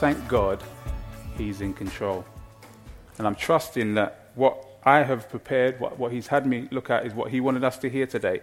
[0.00, 0.62] thank God
[1.36, 2.24] He's in control.
[3.18, 7.04] And I'm trusting that what I have prepared, what, what He's had me look at,
[7.04, 8.40] is what He wanted us to hear today.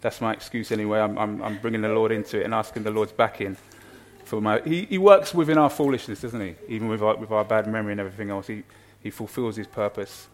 [0.00, 1.00] That's my excuse anyway.
[1.00, 3.56] I'm, I'm, I'm bringing the Lord into it and asking the Lord's backing.
[4.24, 6.54] For my, he, he works within our foolishness, doesn't He?
[6.68, 8.62] Even with our, with our bad memory and everything else, He,
[9.00, 10.28] he fulfills His purpose.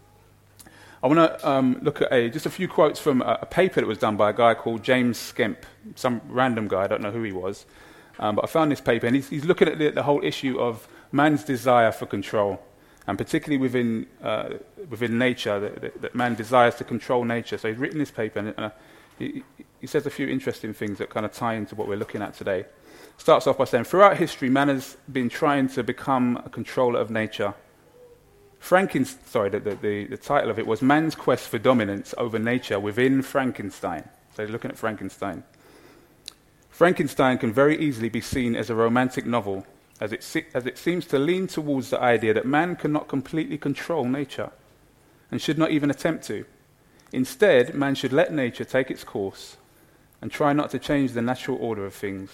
[1.02, 3.80] I want to um, look at a, just a few quotes from a, a, paper
[3.80, 5.58] that was done by a guy called James Skemp,
[5.94, 7.64] some random guy, I don't know who he was.
[8.18, 10.58] Um, but I found this paper, and he's, he's looking at the, the, whole issue
[10.58, 12.60] of man's desire for control,
[13.06, 14.50] and particularly within, uh,
[14.90, 17.58] within nature, that, that, that, man desires to control nature.
[17.58, 18.70] So he's written this paper, and uh,
[19.18, 19.44] he,
[19.80, 22.34] he says a few interesting things that kind of tie into what we're looking at
[22.34, 22.66] today.
[23.18, 27.10] Starts off by saying, throughout history, man has been trying to become a controller of
[27.10, 27.54] nature
[28.58, 32.78] Frankenstein, sorry, the, the, the, title of it was Man's Quest for Dominance Over Nature
[32.78, 34.08] Within Frankenstein.
[34.34, 35.44] So looking at Frankenstein.
[36.78, 39.66] Frankenstein can very easily be seen as a romantic novel,
[40.00, 43.58] as it, se- as it seems to lean towards the idea that man cannot completely
[43.58, 44.52] control nature
[45.28, 46.44] and should not even attempt to.
[47.10, 49.56] Instead, man should let nature take its course
[50.22, 52.30] and try not to change the natural order of things.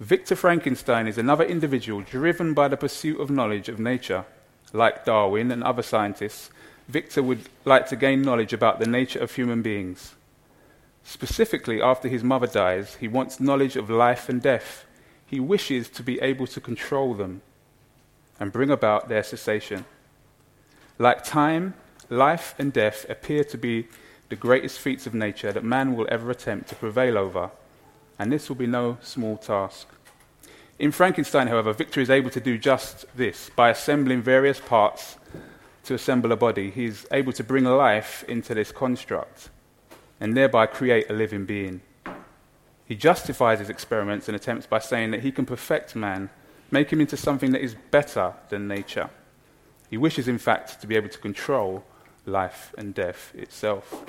[0.00, 4.24] Victor Frankenstein is another individual driven by the pursuit of knowledge of nature
[4.72, 6.48] like Darwin and other scientists,
[6.88, 10.14] Victor would like to gain knowledge about the nature of human beings.
[11.08, 14.84] Specifically, after his mother dies, he wants knowledge of life and death.
[15.24, 17.42] He wishes to be able to control them
[18.40, 19.84] and bring about their cessation.
[20.98, 21.74] Like time,
[22.10, 23.86] life and death appear to be
[24.30, 27.52] the greatest feats of nature that man will ever attempt to prevail over,
[28.18, 29.86] and this will be no small task.
[30.80, 33.48] In Frankenstein, however, Victor is able to do just this.
[33.54, 35.18] By assembling various parts
[35.84, 39.50] to assemble a body, he's able to bring life into this construct
[40.20, 41.80] and thereby create a living being.
[42.86, 46.30] He justifies his experiments and attempts by saying that he can perfect man,
[46.70, 49.10] make him into something that is better than nature.
[49.90, 51.84] He wishes, in fact, to be able to control
[52.24, 54.04] life and death itself.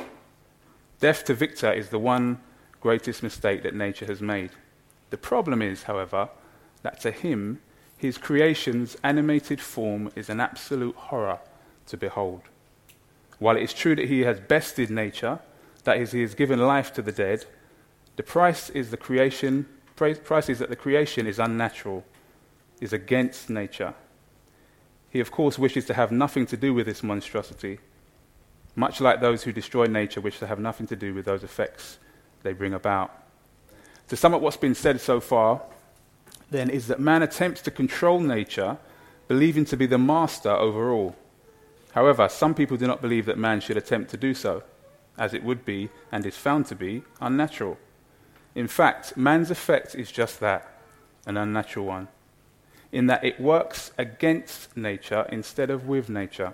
[0.99, 2.39] Death to Victor is the one
[2.81, 4.51] greatest mistake that nature has made.
[5.09, 6.29] The problem is, however,
[6.83, 7.61] that to him,
[7.97, 11.39] his creation's animated form is an absolute horror
[11.87, 12.41] to behold.
[13.39, 15.39] While it is true that he has bested nature,
[15.87, 17.45] that is, he has given life to the dead,
[18.17, 19.65] the price is the creation,
[19.95, 22.03] price is that the creation is unnatural,
[22.81, 23.93] is against nature.
[25.09, 27.79] He, of course, wishes to have nothing to do with this monstrosity,
[28.75, 31.99] much like those who destroy nature wish to have nothing to do with those effects
[32.43, 33.11] they bring about.
[34.09, 35.61] To sum up what's been said so far,
[36.51, 38.77] then is that man attempts to control nature,
[39.29, 41.15] believing to be the master over all.
[41.93, 44.63] However, some people do not believe that man should attempt to do so,
[45.17, 47.77] as it would be, and is found to be, unnatural.
[48.55, 50.79] In fact, man's effect is just that
[51.25, 52.07] an unnatural one,
[52.91, 56.53] in that it works against nature instead of with nature.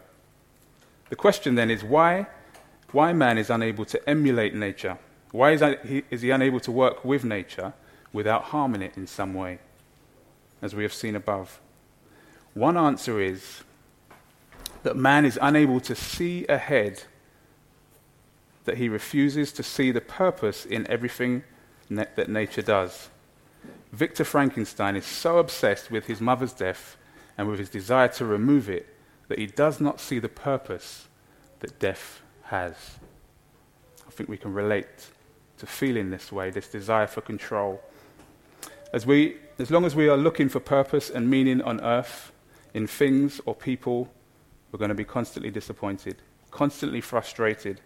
[1.10, 2.28] The question then is why,
[2.92, 4.98] why man is unable to emulate nature?
[5.32, 7.74] Why is he, is he unable to work with nature
[8.12, 9.60] without harming it in some way?
[10.64, 11.60] as we have seen above?
[12.56, 13.64] One answer is
[14.82, 17.04] that man is unable to see ahead,
[18.66, 21.44] that he refuses to see the purpose in everything
[21.90, 23.10] na- that nature does.
[23.92, 26.98] Victor Frankenstein is so obsessed with his mother's death
[27.38, 28.96] and with his desire to remove it
[29.28, 31.08] that he does not see the purpose
[31.60, 32.76] that death has.
[34.08, 35.08] I think we can relate
[35.58, 37.82] to feeling this way, this desire for control.
[38.92, 42.32] As, we, as long as we are looking for purpose and meaning on earth,
[42.74, 44.12] in things or people,
[44.72, 46.18] we're going to be constantly disappointed,
[46.52, 47.80] constantly frustrated,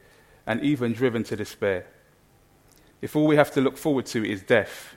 [0.48, 1.86] and even driven to despair.
[3.02, 4.96] If all we have to look forward to is death,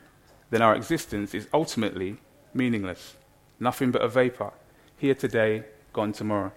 [0.48, 2.16] then our existence is ultimately
[2.54, 3.16] meaningless,
[3.58, 4.52] nothing but a vapor,
[4.96, 6.52] here today, gone tomorrow.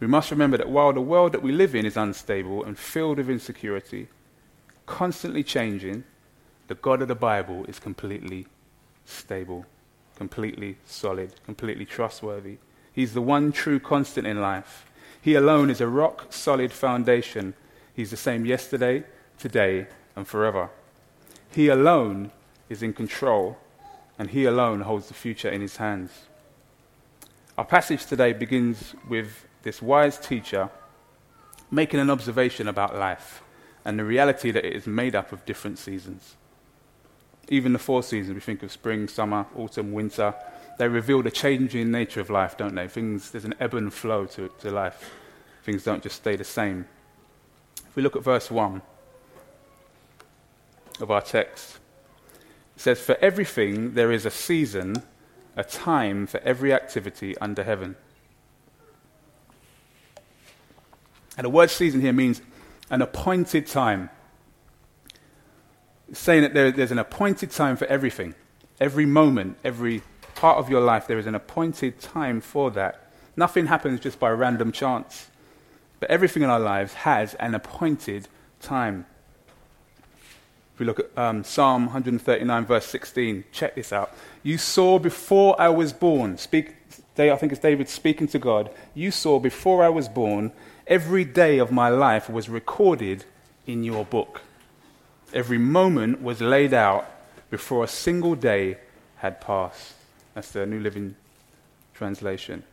[0.00, 3.18] We must remember that while the world that we live in is unstable and filled
[3.18, 4.08] with insecurity,
[4.86, 6.04] constantly changing,
[6.66, 8.46] the God of the Bible is completely
[9.04, 9.66] stable,
[10.16, 12.58] completely solid, completely trustworthy.
[12.92, 14.86] He's the one true constant in life.
[15.22, 17.54] He alone is a rock solid foundation.
[17.94, 19.04] He's the same yesterday,
[19.38, 19.86] today,
[20.16, 20.68] and forever.
[21.48, 22.32] He alone
[22.68, 23.56] is in control,
[24.18, 26.10] and He alone holds the future in His hands.
[27.56, 30.70] Our passage today begins with this wise teacher
[31.70, 33.42] making an observation about life
[33.84, 36.34] and the reality that it is made up of different seasons.
[37.48, 40.34] Even the four seasons, we think of spring, summer, autumn, winter,
[40.78, 42.88] they reveal the changing nature of life, don't they?
[42.88, 45.10] Things, there's an ebb and flow to, to life.
[45.62, 46.86] Things don't just stay the same.
[47.76, 48.82] If we look at verse 1
[51.00, 51.78] of our text,
[52.76, 55.02] it says, For everything there is a season
[55.56, 57.96] a time for every activity under heaven.
[61.36, 62.42] And the word season here means
[62.90, 64.10] an appointed time.
[66.08, 68.34] It's saying that there, there's an appointed time for everything.
[68.80, 70.02] Every moment, every
[70.42, 73.06] part of your life, there is an appointed time for that.
[73.36, 75.28] Nothing happens just by random chance.
[76.00, 78.26] But everything in our lives has an appointed
[78.60, 79.06] time.
[80.74, 84.16] If we look at um, Psalm 139, verse 16, check this out.
[84.42, 86.74] You saw before I was born, speak,
[87.16, 88.68] I think it's David speaking to God.
[88.94, 90.50] You saw before I was born,
[90.88, 93.26] every day of my life was recorded
[93.64, 94.40] in your book.
[95.32, 97.08] Every moment was laid out
[97.48, 98.78] before a single day
[99.18, 100.01] had passed.
[100.34, 101.14] That's the New Living
[101.94, 102.64] Translation.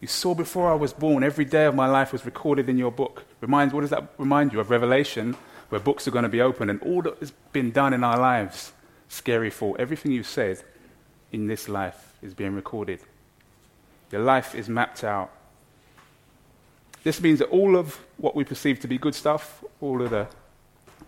[0.00, 2.90] You saw before I was born, every day of my life was recorded in your
[2.90, 3.24] book.
[3.40, 4.70] Reminds, what does that remind you of?
[4.70, 5.36] Revelation,
[5.68, 8.18] where books are going to be opened and all that has been done in our
[8.18, 8.72] lives.
[9.08, 9.78] Scary thought.
[9.78, 10.62] Everything you've said
[11.32, 13.00] in this life is being recorded.
[14.10, 15.30] Your life is mapped out.
[17.02, 20.26] This means that all of what we perceive to be good stuff, all of the,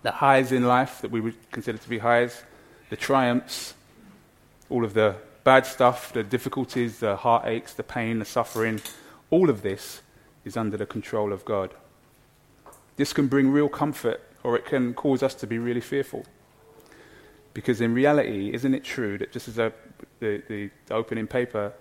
[0.03, 2.43] the highs in life that we would consider to be highs,
[2.91, 3.75] the triumphs,
[4.69, 8.81] all of the bad stuff, the difficulties, the heartaches, the pain, the suffering,
[9.31, 10.03] all of this
[10.45, 11.75] is under the control of God.
[12.97, 16.25] This can bring real comfort or it can cause us to be really fearful.
[17.55, 19.73] Because in reality, isn't it true that just as a,
[20.21, 21.73] the, the, opening paper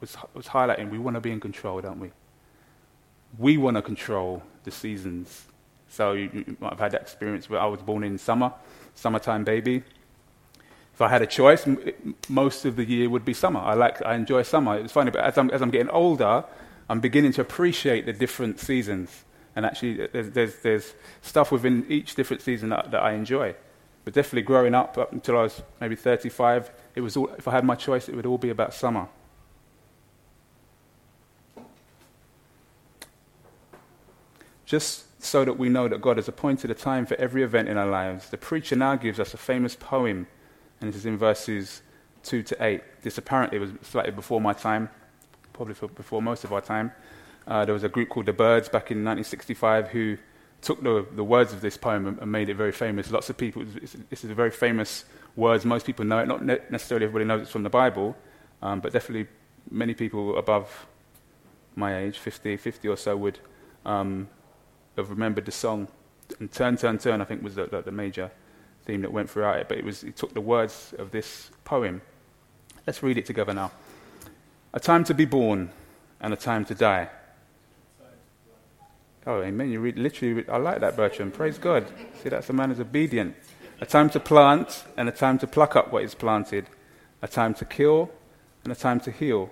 [0.00, 2.10] was, was highlighting, we want to be in control, don't we?
[3.38, 5.46] We want to control the seasons.
[5.88, 8.52] So you, you might have had that experience where I was born in summer,
[8.94, 9.82] summertime baby.
[10.96, 11.68] If I had a choice,
[12.26, 13.60] most of the year would be summer.
[13.60, 14.78] I like, I enjoy summer.
[14.78, 16.42] It's funny, but as I'm, as I'm getting older,
[16.88, 19.24] I'm beginning to appreciate the different seasons.
[19.54, 23.54] And actually, uh, there's, there's, there's stuff within each different season that, that I enjoy.
[24.06, 27.50] But definitely growing up, up until I was maybe 35, it was all, if I
[27.50, 29.06] had my choice, it would all be about summer.
[34.64, 37.76] Just so that we know that God has appointed a time for every event in
[37.76, 40.26] our lives, the preacher now gives us a famous poem
[40.80, 41.82] and this is in verses
[42.24, 42.82] 2 to 8.
[43.02, 44.90] This apparently was slightly before my time,
[45.52, 46.92] probably before most of our time.
[47.46, 50.18] Uh, there was a group called the Byrds back in 1965 who
[50.60, 53.10] took the, the words of this poem and, made it very famous.
[53.10, 53.64] Lots of people,
[54.10, 55.04] this is a very famous
[55.36, 55.64] words.
[55.64, 56.26] Most people know it.
[56.26, 58.16] Not necessarily everybody knows it's from the Bible,
[58.62, 59.28] um, but definitely
[59.70, 60.86] many people above
[61.76, 63.38] my age, 50, 50 or so, would
[63.84, 64.28] um,
[64.96, 65.88] have remembered the song.
[66.40, 68.30] And Turn, Turn, Turn, I think, was the, the, the major
[68.86, 72.00] theme that went throughout it, but it was he took the words of this poem.
[72.86, 73.72] Let's read it together now.
[74.72, 75.70] A time to be born
[76.20, 77.08] and a time to die.
[79.26, 79.70] Oh, amen.
[79.70, 80.48] You read literally.
[80.48, 81.32] I like that, Bertram.
[81.32, 81.86] Praise God.
[82.22, 83.34] See, that's a man who's obedient.
[83.80, 86.66] A time to plant and a time to pluck up what is planted.
[87.22, 88.10] A time to kill
[88.62, 89.50] and a time to heal.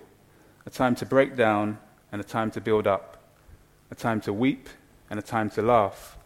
[0.64, 1.78] A time to break down
[2.12, 3.16] and a time to build up.
[3.90, 4.68] A time to weep
[5.10, 6.16] and a time to laugh.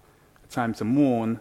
[0.45, 1.41] A time to mourn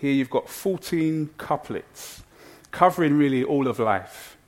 [0.00, 2.22] Here you've got 14 couplets
[2.70, 4.38] covering really all of life,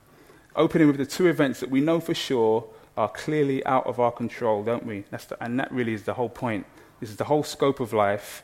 [0.55, 2.65] opening with the two events that we know for sure
[2.97, 5.01] are clearly out of our control, don't we?
[5.11, 6.65] The, and that really is the whole point.
[6.99, 8.41] This is the whole scope of life,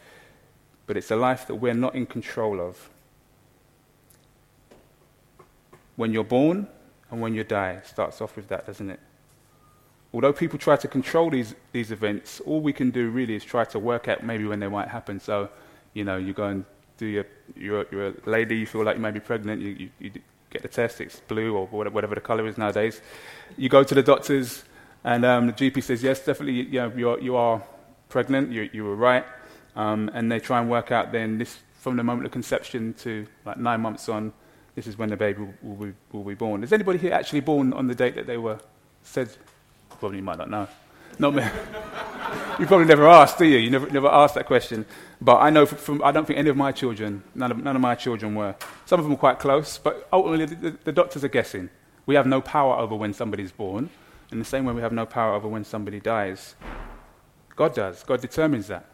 [0.86, 2.92] but it's a life that we're not in control of.
[5.96, 6.68] When you're born
[7.10, 9.00] and when you die, starts off with that, doesn't it?
[10.14, 13.66] Although people try to control these, these events, all we can do really is try
[13.66, 15.20] to work out maybe when they might happen.
[15.20, 15.50] So,
[15.96, 16.66] you know, you go and
[17.00, 17.26] do your,
[17.56, 20.12] you're, you're a lady, you feel like you may be pregnant, you, you, you
[20.50, 23.02] get the test, it's blue or whatever the colour is nowadays.
[23.58, 24.64] You go to the doctors,
[25.04, 27.64] and um, the GP says, yes, definitely, you, know, you're, you are
[28.10, 29.26] pregnant, you, you were right.
[29.76, 33.26] Um, and they try and work out then this, from the moment of conception to
[33.46, 34.34] like nine months on,
[34.76, 36.64] this is when the baby will, will, be, will be born.
[36.64, 38.60] Is anybody here actually born on the date that they were
[39.04, 39.30] said?
[40.00, 40.68] Probably you might not know.
[41.18, 41.44] Not me.
[42.60, 43.58] you probably never asked, do you?
[43.58, 44.86] You never, never asked that question.
[45.22, 47.76] But I know from, from, I don't think any of my children, none of, none
[47.76, 48.56] of my children were.
[48.86, 51.70] Some of them were quite close, but ultimately the, the doctors are guessing.
[52.06, 53.90] We have no power over when somebody's born,
[54.32, 56.56] in the same way we have no power over when somebody dies.
[57.56, 58.04] God does.
[58.04, 58.86] God determines that.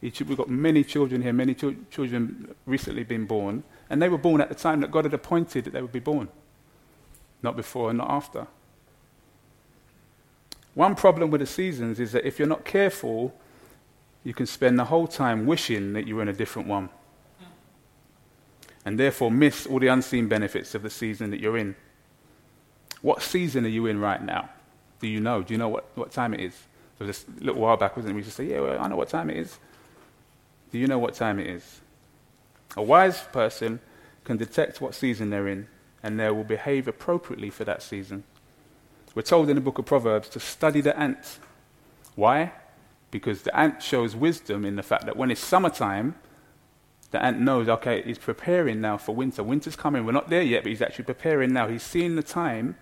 [0.00, 4.40] We've got many children here, many ch- children recently been born, and they were born
[4.40, 6.28] at the time that God had appointed that they would be born.
[7.42, 8.46] Not before and not after.
[10.78, 13.34] One problem with the seasons is that if you're not careful,
[14.22, 16.88] you can spend the whole time wishing that you were in a different one.
[18.84, 21.74] And therefore miss all the unseen benefits of the season that you're in.
[23.02, 24.50] What season are you in right now?
[25.00, 25.42] Do you know?
[25.42, 26.54] Do you know what, what time it is?
[27.00, 28.14] So just a little while back, wasn't it?
[28.14, 29.58] We used to say, yeah, well, I know what time it is.
[30.70, 31.80] Do you know what time it is?
[32.76, 33.80] A wise person
[34.22, 35.66] can detect what season they're in,
[36.04, 38.22] and they will behave appropriately for that season.
[39.14, 41.38] We're told in the book of Proverbs to study the ant.
[42.14, 42.52] Why?
[43.10, 46.14] Because the ant shows wisdom in the fact that when it's summertime,
[47.10, 49.42] the ant knows, okay, he's preparing now for winter.
[49.42, 50.04] Winter's coming.
[50.04, 51.66] We're not there yet, but he's actually preparing now.
[51.66, 52.76] He's seeing the time.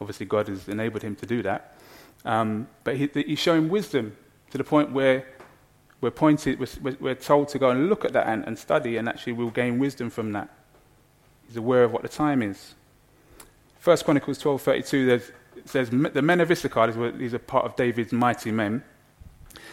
[0.00, 1.76] Obviously, God has enabled him to do that.
[2.24, 4.16] Um, but he, he's showing wisdom
[4.50, 5.26] to the point where
[6.00, 9.08] we're, pointed, we're, we're told to go and look at that ant and study, and
[9.08, 10.50] actually we'll gain wisdom from that.
[11.46, 12.74] He's aware of what the time is.
[13.78, 15.32] First Chronicles 12:32
[15.64, 18.82] says, "The men of Issachar, these are part of David's mighty men.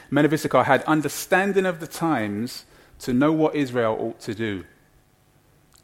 [0.10, 2.66] Men of Issachar had understanding of the times
[3.00, 4.64] to know what Israel ought to do.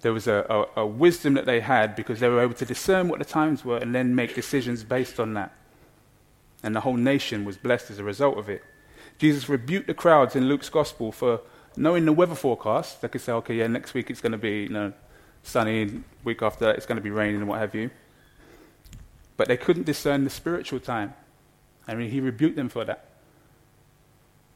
[0.01, 0.45] There was a,
[0.75, 3.65] a, a wisdom that they had because they were able to discern what the times
[3.65, 5.51] were and then make decisions based on that.
[6.61, 8.63] And the whole nation was blessed as a result of it.
[9.17, 11.41] Jesus rebuked the crowds in Luke's gospel for
[11.75, 13.01] knowing the weather forecast.
[13.01, 14.93] They could say, okay, yeah, next week it's going to be you know,
[15.41, 17.89] sunny, week after that it's going to be raining and what have you.
[19.37, 21.13] But they couldn't discern the spiritual time.
[21.87, 23.05] I mean, he rebuked them for that.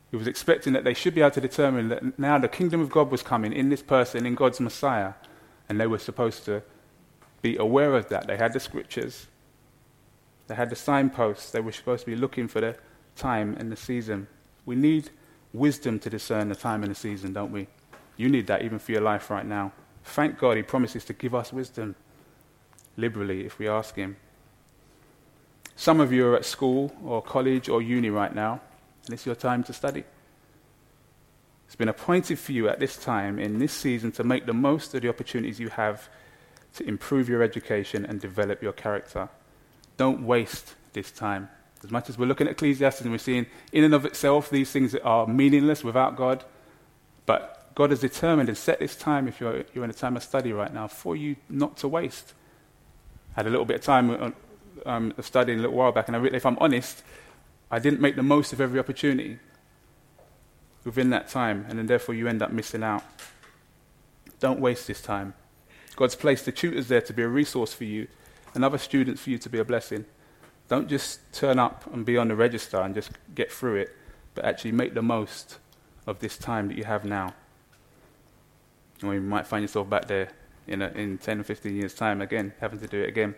[0.10, 2.90] He was expecting that they should be able to determine that now the kingdom of
[2.90, 5.14] God was coming in this person, in God's Messiah,
[5.70, 6.64] and they were supposed to
[7.42, 8.28] be aware of that.
[8.28, 9.28] They had the scriptures,
[10.48, 12.76] they had the signposts, they were supposed to be looking for the
[13.16, 14.28] time and the season.
[14.66, 15.10] We need
[15.54, 17.68] wisdom to discern the time and the season, don't we?
[18.18, 19.72] You need that even for your life right now.
[20.04, 21.96] Thank God He promises to give us wisdom
[22.98, 24.18] liberally if we ask Him.
[25.82, 28.62] Some of you are at school or college or uni right now,
[29.06, 30.04] and it's your time to study.
[31.66, 34.94] It's been appointed for you at this time, in this season, to make the most
[34.94, 36.08] of the opportunities you have
[36.76, 39.28] to improve your education and develop your character.
[39.98, 41.50] Don't waste this time.
[41.84, 44.70] As much as we're looking at Ecclesiastes and we're seeing in and of itself these
[44.70, 46.46] things that are meaningless without God,
[47.26, 50.22] but God has determined and set this time, if you're, you're in a time of
[50.22, 52.36] study right now, for you not to waste.
[53.32, 54.36] I had a little bit of time
[54.86, 57.04] um, of studying a little while back, and I if I'm honest,
[57.70, 59.40] I didn't make the most of every opportunity
[60.84, 63.04] within that time, and then therefore you end up missing out.
[64.40, 65.34] Don't waste this time.
[65.96, 68.08] God's placed the tutors there to be a resource for you,
[68.54, 70.06] and other students for you to be a blessing.
[70.68, 73.96] Don't just turn up and be on the register and just get through it,
[74.36, 75.58] but actually make the most
[76.08, 77.34] of this time that you have now.
[79.04, 80.30] Or you might find yourself back there
[80.68, 83.36] in, a, in 10 or 15 years' time again, having to do it again.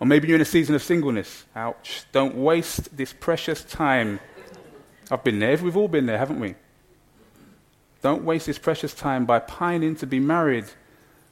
[0.00, 1.44] Or maybe you're in a season of singleness.
[1.56, 2.04] Ouch.
[2.12, 4.20] Don't waste this precious time.
[5.10, 5.56] I've been there.
[5.56, 6.54] We've all been there, haven't we?
[8.00, 10.66] Don't waste this precious time by pining to be married,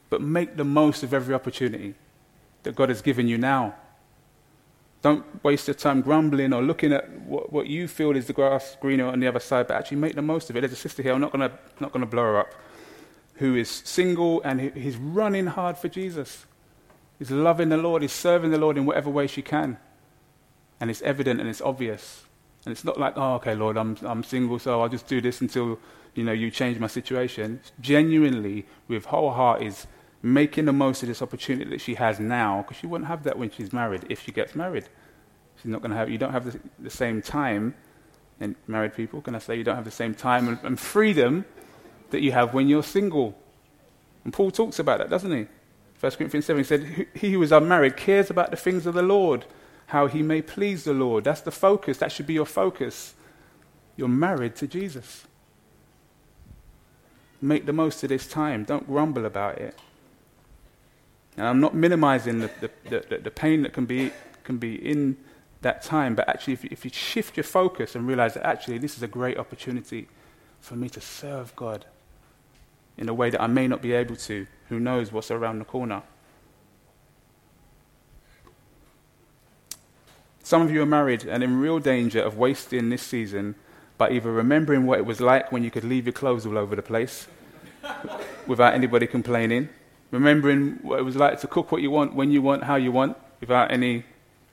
[0.09, 1.95] but make the most of every opportunity
[2.63, 3.75] that God has given you now.
[5.01, 8.75] Don't waste your time grumbling or looking at what, what you feel is the grass
[8.81, 10.61] greener on the other side, but actually make the most of it.
[10.61, 12.53] There's a sister here, I'm not going not to blow her up,
[13.35, 16.45] who is single and he, he's running hard for Jesus.
[17.19, 19.77] He's loving the Lord, is serving the Lord in whatever way she can.
[20.79, 22.25] And it's evident and it's obvious.
[22.65, 25.41] And it's not like, oh, okay, Lord, I'm, I'm single, so I'll just do this
[25.41, 25.79] until
[26.15, 27.61] you know you change my situation.
[27.79, 29.87] Genuinely, with whole heart, is
[30.21, 33.37] making the most of this opportunity that she has now, because she wouldn't have that
[33.37, 34.05] when she's married.
[34.09, 34.85] If she gets married,
[35.55, 36.09] she's not going to have.
[36.09, 37.73] You don't have the, the, same time,
[38.39, 41.45] and married people, can I say, you don't have the same time and, and freedom
[42.09, 43.37] that you have when you're single.
[44.23, 45.47] And Paul talks about that, doesn't he?
[45.99, 49.01] 1 Corinthians 7 he said, He who is unmarried cares about the things of the
[49.01, 49.45] Lord,
[49.87, 51.23] how he may please the Lord.
[51.23, 51.97] That's the focus.
[51.97, 53.15] That should be your focus.
[53.95, 55.25] You're married to Jesus.
[57.41, 58.63] Make the most of this time.
[58.63, 59.75] Don't grumble about it.
[61.35, 64.11] And I'm not minimizing the, the, the, the pain that can be,
[64.43, 65.17] can be in
[65.61, 68.77] that time, but actually, if you, if you shift your focus and realize that actually
[68.77, 70.07] this is a great opportunity
[70.59, 71.85] for me to serve God
[72.97, 74.47] in a way that I may not be able to.
[74.69, 76.03] Who knows what's around the corner?
[80.43, 83.55] Some of you are married and in real danger of wasting this season
[83.97, 86.75] by either remembering what it was like when you could leave your clothes all over
[86.75, 87.27] the place
[88.47, 89.69] without anybody complaining,
[90.11, 92.91] remembering what it was like to cook what you want, when you want, how you
[92.91, 94.05] want, without any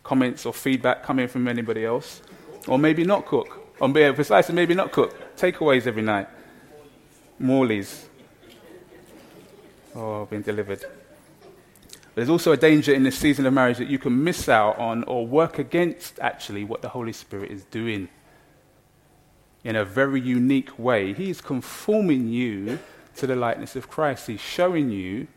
[0.03, 2.23] comments or feedback coming from anybody else,
[2.67, 6.29] or maybe not cook, or be precise, and maybe not cook, takeaways every night,
[7.39, 8.09] Morley's,
[9.95, 10.85] Oh, being delivered.
[12.15, 15.05] there's also a danger in this season of marriage that you can miss out on
[15.05, 18.09] or work against actually what the Holy Spirit is doing
[19.63, 21.13] in a very unique way.
[21.13, 22.79] He's conforming you
[23.17, 24.27] to the likeness of Christ.
[24.27, 25.29] He's showing you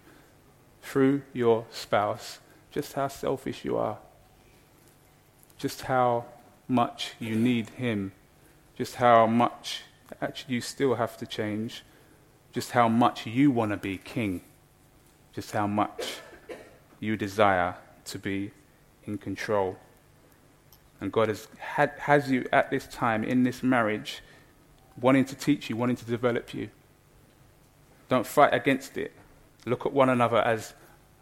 [0.81, 2.39] through your spouse
[2.71, 3.97] just how selfish you are,
[5.57, 6.25] just how
[6.67, 8.11] much you need Him,
[8.77, 9.83] just how much
[10.21, 11.83] actually you still have to change,
[12.57, 14.41] just how much you want to be king,
[15.31, 16.17] just how much
[16.99, 18.49] you desire to be
[19.05, 19.77] in control.
[20.99, 24.23] And God has, had, has you at this time in this marriage
[24.99, 26.69] wanting to teach you, wanting to develop you.
[28.09, 29.11] Don't fight against it.
[29.67, 30.73] Look at one another as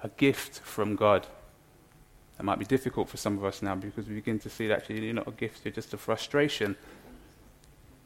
[0.04, 1.27] a gift from God.
[2.39, 4.77] It might be difficult for some of us now because we begin to see that
[4.77, 6.77] actually you're not a gift, you're just a frustration.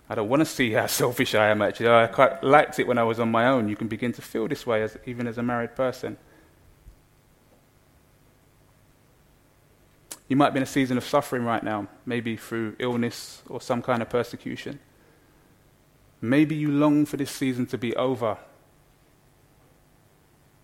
[0.09, 1.89] I don't want to see how selfish I am actually.
[1.89, 3.69] I quite liked it when I was on my own.
[3.69, 6.17] You can begin to feel this way as, even as a married person.
[10.27, 13.81] You might be in a season of suffering right now, maybe through illness or some
[13.81, 14.79] kind of persecution.
[16.21, 18.37] Maybe you long for this season to be over.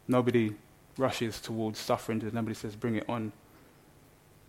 [0.07, 0.55] Nobody
[0.97, 3.31] rushes towards suffering, nobody says, bring it on.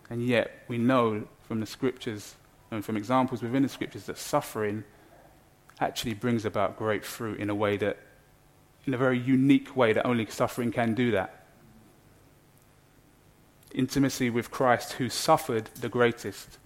[0.09, 2.35] And yet, we know from the scriptures
[2.71, 4.83] and from examples within the scriptures that suffering
[5.79, 7.97] actually brings about great fruit in a way that,
[8.85, 11.37] in a very unique way, that only suffering can do that
[13.77, 16.57] intimacy with Christ who suffered the greatest.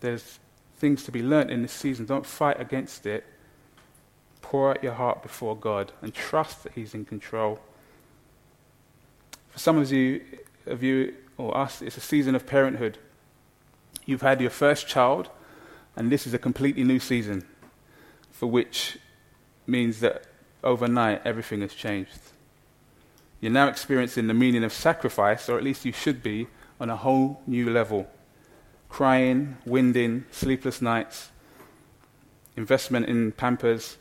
[0.00, 0.38] There's
[0.78, 2.06] things to be learnt in this season.
[2.06, 3.24] Don't fight against it.
[4.40, 7.58] Pour out your heart before God and trust that He's in control.
[9.50, 10.22] For some of you,
[10.66, 12.98] of you or us, it's a season of parenthood.
[14.06, 15.30] You've had your first child,
[15.96, 17.46] and this is a completely new season,
[18.30, 18.98] for which
[19.66, 20.24] means that
[20.62, 22.18] overnight everything has changed.
[23.40, 26.48] You're now experiencing the meaning of sacrifice, or at least you should be,
[26.80, 28.08] on a whole new level.
[28.88, 31.30] Crying, winding, sleepless nights,
[32.56, 33.96] investment in pampers,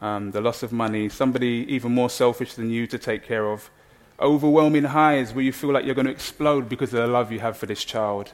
[0.00, 3.70] um, the loss of money, somebody even more selfish than you to take care of,
[4.18, 7.40] overwhelming highs where you feel like you're going to explode because of the love you
[7.40, 8.32] have for this child,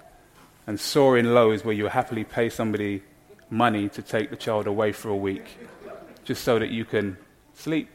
[0.66, 3.02] and soaring lows where you happily pay somebody
[3.50, 5.58] money to take the child away for a week
[6.24, 7.16] just so that you can
[7.54, 7.88] sleep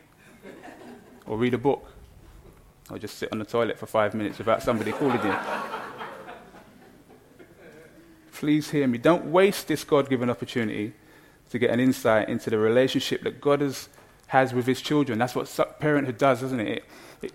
[1.25, 1.91] or read a book
[2.89, 5.35] or just sit on the toilet for five minutes without somebody calling you.
[8.33, 8.97] Please hear me.
[8.97, 10.93] Don't waste this God given opportunity
[11.49, 13.89] to get an insight into the relationship that God has,
[14.27, 15.19] has with his children.
[15.19, 16.67] That's what parenthood does, isn't it?
[16.67, 16.85] it?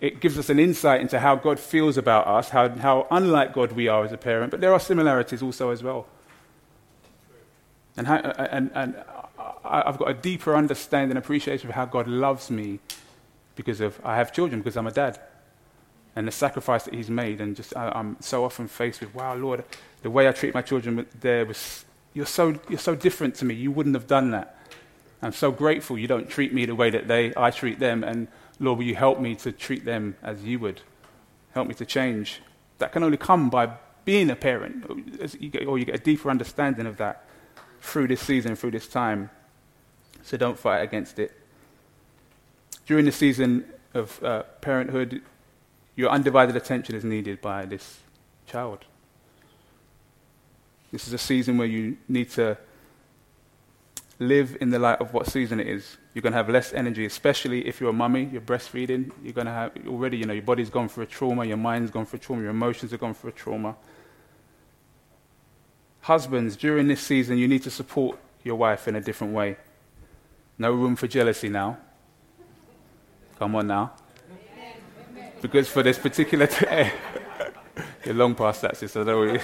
[0.00, 3.72] It gives us an insight into how God feels about us, how, how unlike God
[3.72, 6.06] we are as a parent, but there are similarities also as well.
[7.96, 8.96] And, how, and, and
[9.64, 12.80] I've got a deeper understanding and appreciation of how God loves me
[13.54, 15.18] because of I have children, because I'm a dad
[16.16, 17.40] and the sacrifice that he's made.
[17.40, 19.64] And just I, am so often faced with, wow, Lord,
[20.02, 23.54] the way I treat my children there was, you're so, you're so different to me.
[23.54, 24.56] You wouldn't have done that.
[25.22, 28.04] I'm so grateful you don't treat me the way that they, I treat them.
[28.04, 30.80] And Lord, will you help me to treat them as you would?
[31.52, 32.40] Help me to change.
[32.78, 36.96] That can only come by being a parent, or you get a deeper understanding of
[36.98, 37.24] that
[37.80, 39.30] through this season, through this time.
[40.22, 41.32] So don't fight against it.
[42.86, 43.64] During the season
[43.94, 45.22] of uh, parenthood,
[45.96, 47.98] your undivided attention is needed by this
[48.46, 48.84] child.
[50.92, 52.56] This is a season where you need to
[54.18, 55.96] live in the light of what season it is.
[56.16, 59.12] You're going to have less energy, especially if you're a mummy, you're breastfeeding.
[59.22, 61.90] You're going to have already, you know, your body's gone through a trauma, your mind's
[61.90, 63.76] gone through a trauma, your emotions are gone through a trauma.
[66.00, 69.58] Husbands, during this season, you need to support your wife in a different way.
[70.56, 71.76] No room for jealousy now.
[73.38, 73.92] Come on now
[75.42, 76.92] because for this particular day,
[78.04, 79.04] you're long past that, sister.
[79.04, 79.40] Don't.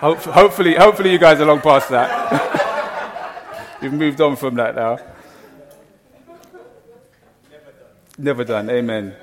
[0.00, 3.78] Hopefully, hopefully, you guys are long past that.
[3.82, 4.98] You've moved on from that now.
[8.18, 8.70] Never done.
[8.70, 9.14] Amen.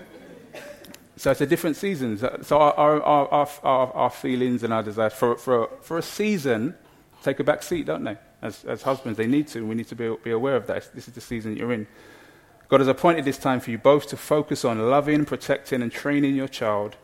[1.15, 2.17] So it's a different season.
[2.17, 6.75] So our, our, our, our, our feelings and our desires for, for, for a season
[7.23, 8.17] take a back seat, don't they?
[8.41, 9.65] As, as husbands, they need to.
[9.65, 10.93] We need to be, be aware of that.
[10.93, 11.87] This is the season you're in.
[12.67, 16.35] God has appointed this time for you both to focus on loving, protecting, and training
[16.35, 16.97] your child.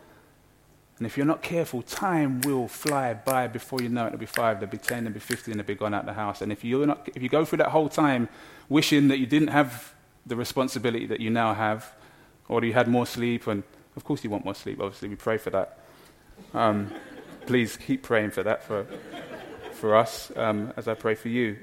[0.98, 4.08] And if you're not careful, time will fly by before you know it.
[4.08, 6.42] It'll be five, there'll be ten, there'll be fifteen, they'll be gone out the house.
[6.42, 8.28] And if, you're not, if you go through that whole time
[8.68, 9.94] wishing that you didn't have
[10.30, 11.92] the responsibility that you now have,
[12.48, 13.64] or you had more sleep, and
[13.96, 15.80] of course you want more sleep, obviously, we pray for that.
[16.54, 16.92] Um,
[17.46, 18.86] please keep praying for that for,
[19.74, 21.58] for us um, as I pray for you.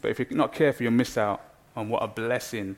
[0.00, 1.42] But if you're not careful, you'll miss out
[1.76, 2.76] on what a blessing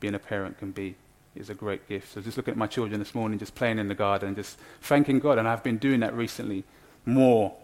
[0.00, 0.96] being a parent can be.
[1.36, 2.12] It's a great gift.
[2.12, 5.18] So just looking at my children this morning, just playing in the garden, just thanking
[5.18, 6.64] God, and I've been doing that recently
[7.04, 7.54] more.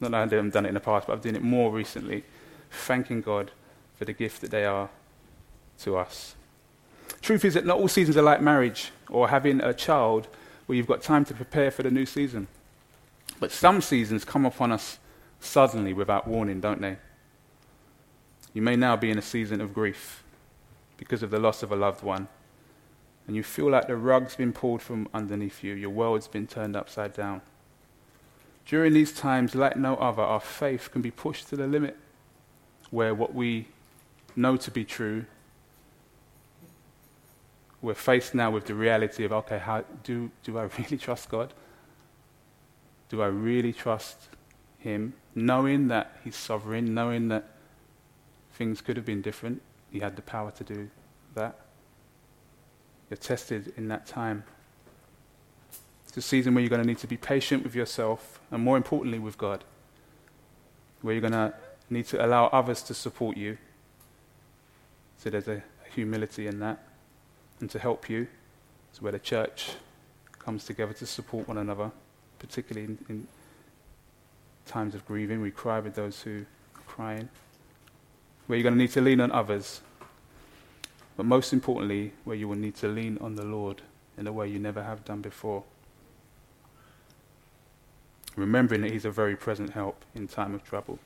[0.00, 2.24] Not that I haven't done it in the past, but I've done it more recently.
[2.70, 3.50] Thanking God
[3.98, 4.88] for the gift that they are
[5.80, 6.36] to us.
[7.20, 10.28] Truth is that not all seasons are like marriage or having a child
[10.66, 12.46] where you've got time to prepare for the new season.
[13.40, 14.98] But some seasons come upon us
[15.40, 16.98] suddenly without warning, don't they?
[18.54, 20.22] You may now be in a season of grief
[20.96, 22.28] because of the loss of a loved one,
[23.26, 26.76] and you feel like the rug's been pulled from underneath you, your world's been turned
[26.76, 27.40] upside down.
[28.66, 31.96] During these times, like no other, our faith can be pushed to the limit
[32.90, 33.68] where what we
[34.36, 35.26] know to be true
[37.80, 41.52] we're faced now with the reality of okay, how, do, do I really trust God?
[43.08, 44.28] Do I really trust
[44.78, 45.14] Him?
[45.34, 47.46] Knowing that He's sovereign, knowing that
[48.52, 50.90] things could have been different, He had the power to do
[51.34, 51.58] that.
[53.08, 54.44] You're tested in that time.
[56.06, 58.76] It's a season where you're going to need to be patient with yourself and, more
[58.76, 59.64] importantly, with God.
[61.00, 61.54] Where you're going to
[61.88, 63.56] need to allow others to support you.
[65.18, 65.62] So there's a
[65.94, 66.82] humility in that
[67.60, 68.28] and to help you.
[68.90, 69.70] It's where the church
[70.38, 71.90] comes together to support one another,
[72.38, 73.26] particularly in, in
[74.64, 75.40] times of grieving.
[75.40, 76.44] We cry with those who
[76.76, 77.28] are crying.
[78.46, 79.80] Where you're going to need to lean on others.
[81.16, 83.82] But most importantly, where you will need to lean on the Lord
[84.16, 85.64] in a way you never have done before.
[88.36, 91.00] Remembering that He's a very present help in time of trouble.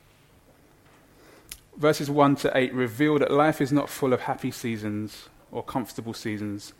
[1.77, 6.15] Verses 1 to 8 reveal that life is not full of happy seasons or comfortable
[6.15, 6.75] seasons.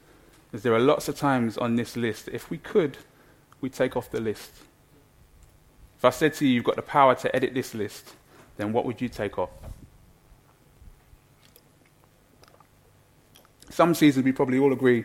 [0.53, 2.99] As there are lots of times on this list, if we could,
[3.61, 4.53] we'd take off the list.
[5.97, 8.15] If I said to you, you've got the power to edit this list,
[8.57, 9.51] then what would you take off?
[13.71, 15.05] Some seasons we probably all agree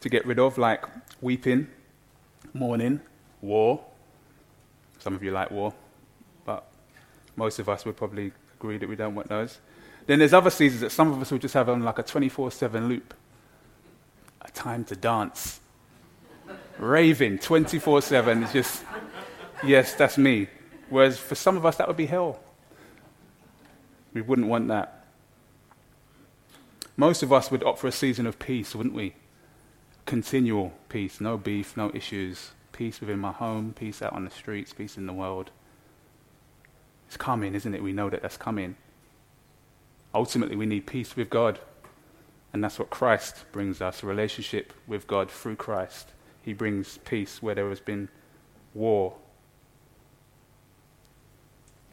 [0.00, 0.84] to get rid of, like
[1.22, 1.68] weeping,
[2.52, 3.00] mourning,
[3.40, 3.82] war.
[4.98, 5.72] Some of you like war,
[6.44, 6.66] but
[7.36, 9.58] most of us would probably agree that we don't want those.
[10.06, 12.52] Then there's other seasons that some of us will just have on like a 24
[12.52, 13.12] 7 loop.
[14.40, 15.60] A time to dance.
[16.78, 18.84] Raving 24 7 is just,
[19.64, 20.46] yes, that's me.
[20.90, 22.38] Whereas for some of us, that would be hell.
[24.14, 25.06] We wouldn't want that.
[26.96, 29.14] Most of us would opt for a season of peace, wouldn't we?
[30.06, 32.52] Continual peace, no beef, no issues.
[32.70, 35.50] Peace within my home, peace out on the streets, peace in the world.
[37.12, 37.82] It's coming, isn't it?
[37.82, 38.74] We know that that's coming.
[40.14, 41.58] Ultimately, we need peace with God.
[42.54, 46.08] And that's what Christ brings us a relationship with God through Christ.
[46.40, 48.08] He brings peace where there has been
[48.72, 49.12] war.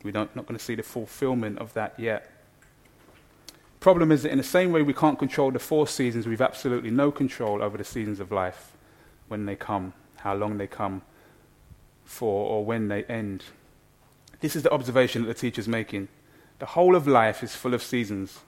[0.03, 2.31] We're not, not going to see the fulfillment of that yet.
[3.81, 6.91] Problem is that in the same way we can't control the four seasons, we've absolutely
[6.91, 8.71] no control over the seasons of life
[9.27, 11.01] when they come, how long they come
[12.05, 13.43] for, or when they end.
[14.39, 16.07] This is the observation that the teacher's making.
[16.59, 18.39] The whole of life is full of seasons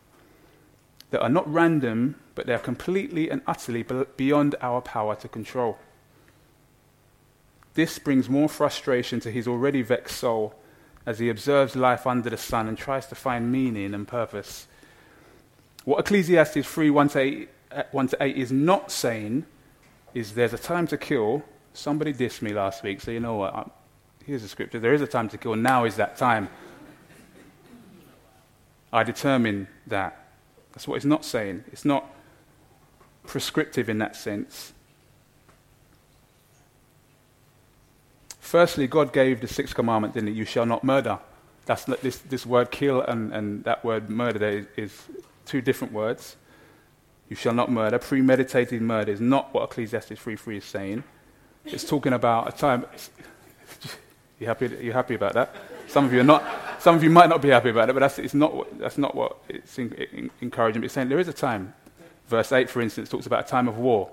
[1.12, 3.84] that are not random, but they are completely and utterly
[4.15, 5.77] beyond our power to control.
[7.73, 10.56] This brings more frustration to his already vexed soul
[11.06, 14.67] as he observes life under the sun and tries to find meaning and purpose.
[15.84, 19.45] What Ecclesiastes 3 1 to 8, uh, 1 to 8 is not saying
[20.13, 21.43] is there's a time to kill.
[21.73, 23.69] Somebody dissed me last week, so you know what?
[24.25, 24.79] Here's the scripture.
[24.79, 25.55] There is a time to kill.
[25.55, 26.49] Now is that time.
[28.93, 30.27] I determine that.
[30.73, 31.63] That's what it's not saying.
[31.71, 32.05] It's not
[33.25, 34.73] prescriptive in that sense.
[38.39, 40.36] Firstly, God gave the sixth commandment, didn't he?
[40.36, 41.19] You shall not murder.
[41.65, 45.03] That's this, this word kill and, and that word murder there is, is
[45.45, 46.36] two different words.
[47.29, 47.97] You shall not murder.
[47.97, 51.03] Premeditated murder is not what Ecclesiastes 3.3 is saying.
[51.63, 52.86] It's talking about a time.
[54.41, 55.56] You happy, you happy about that?
[55.88, 56.43] Some of you are not.
[56.80, 59.13] Some of you might not be happy about it, but that's, it's not, that's not
[59.13, 60.84] what it's in, in, encouraging.
[60.84, 61.75] It's saying there is a time.
[62.27, 64.10] Verse 8, for instance, talks about a time of war.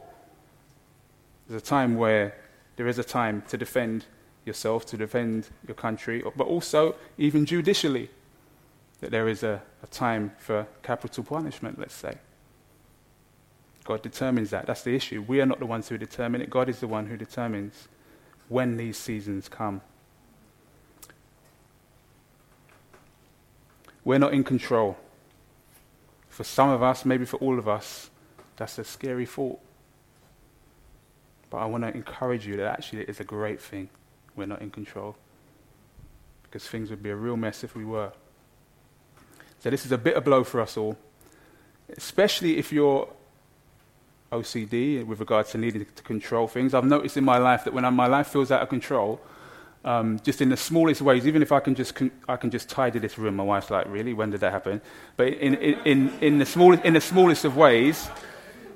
[1.49, 2.35] There's a time where
[2.77, 4.05] there is a time to defend
[4.45, 8.11] yourself, to defend your country, but also, even judicially,
[9.01, 12.19] that there is a, a time for capital punishment, let's say.
[13.85, 14.67] God determines that.
[14.67, 15.25] That's the issue.
[15.27, 16.51] We are not the ones who determine it.
[16.51, 17.88] God is the one who determines
[18.51, 19.81] when these seasons come.
[24.09, 24.97] We're not in control.
[26.31, 28.09] For some of us, maybe for all of us,
[28.57, 29.61] that's a scary thought.
[31.51, 33.90] But I want to encourage you that actually it is a great thing.
[34.35, 35.14] We're not in control.
[36.42, 38.12] Because things would be a real mess if we were.
[39.59, 40.97] So this is a bitter blow for us all.
[41.94, 43.11] especially if you're
[44.33, 46.73] OCD with regards to needing to control things.
[46.73, 49.21] I've noticed in my life that when my life feels out of control,
[49.85, 52.69] um, just in the smallest ways, even if I can just con- I can just
[52.69, 53.37] tidy this room.
[53.37, 54.12] My wife's like, "Really?
[54.12, 54.81] When did that happen?"
[55.17, 58.09] But in in, in, in the smallest in the smallest of ways,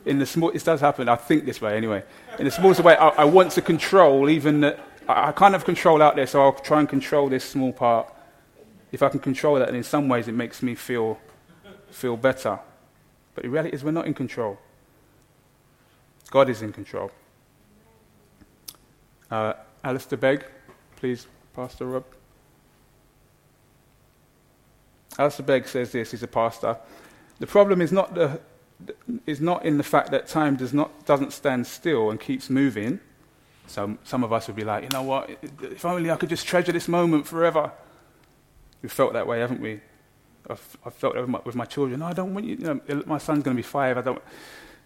[0.04, 1.08] in the small, it does happen.
[1.08, 2.02] I think this way anyway.
[2.38, 5.64] In the smallest way, I, I want to control even the, I, I kind of
[5.64, 8.12] control out there, so I'll try and control this small part.
[8.90, 11.18] If I can control that, and in some ways it makes me feel
[11.90, 12.58] feel better.
[13.34, 14.58] But the reality is, we're not in control.
[16.30, 17.10] God is in control.
[19.30, 20.44] Uh, Alistair Begg,
[21.02, 22.04] please, Pastor Rob.
[25.18, 26.76] Alistair Begg says this, he's a pastor.
[27.40, 28.40] The problem is not, the,
[29.26, 33.00] is not in the fact that time does not, doesn't stand still and keeps moving.
[33.66, 35.28] So some of us would be like, you know what,
[35.60, 37.72] if only I could just treasure this moment forever.
[38.80, 39.80] We've felt that way, haven't we?
[40.48, 41.98] I've, I've felt that with my, with my children.
[41.98, 43.98] No, I don't want you, you know, my son's going to be five.
[43.98, 44.22] I don't,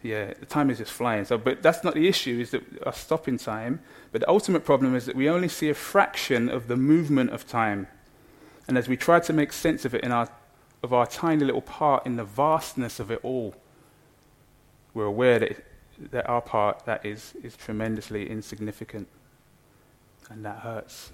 [0.07, 1.25] yeah, the time is just flying.
[1.25, 3.81] So, but that's not the issue, is that our stopping time.
[4.13, 7.47] But the ultimate problem is that we only see a fraction of the movement of
[7.47, 7.89] time.
[8.69, 10.29] And as we try to make sense of it in our,
[10.83, 13.55] of our tiny little part in the vastness of it all,
[14.95, 15.65] we're aware that,
[16.13, 19.09] that our part, that is, is tremendously insignificant.
[20.31, 21.13] And that hurts.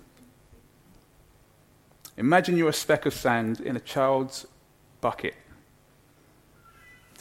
[2.17, 4.47] Imagine you're a speck of sand in a child's
[5.01, 5.35] bucket.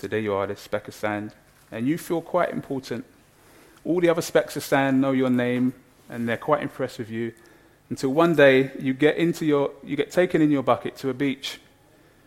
[0.02, 1.36] There you are, this speck of sand
[1.72, 3.06] and you feel quite important.
[3.84, 5.74] All the other specks of sand know your name,
[6.10, 7.34] and they're quite impressed with you.
[7.90, 11.14] Until one day you get into your, you get taken in your bucket to a
[11.14, 11.60] beach.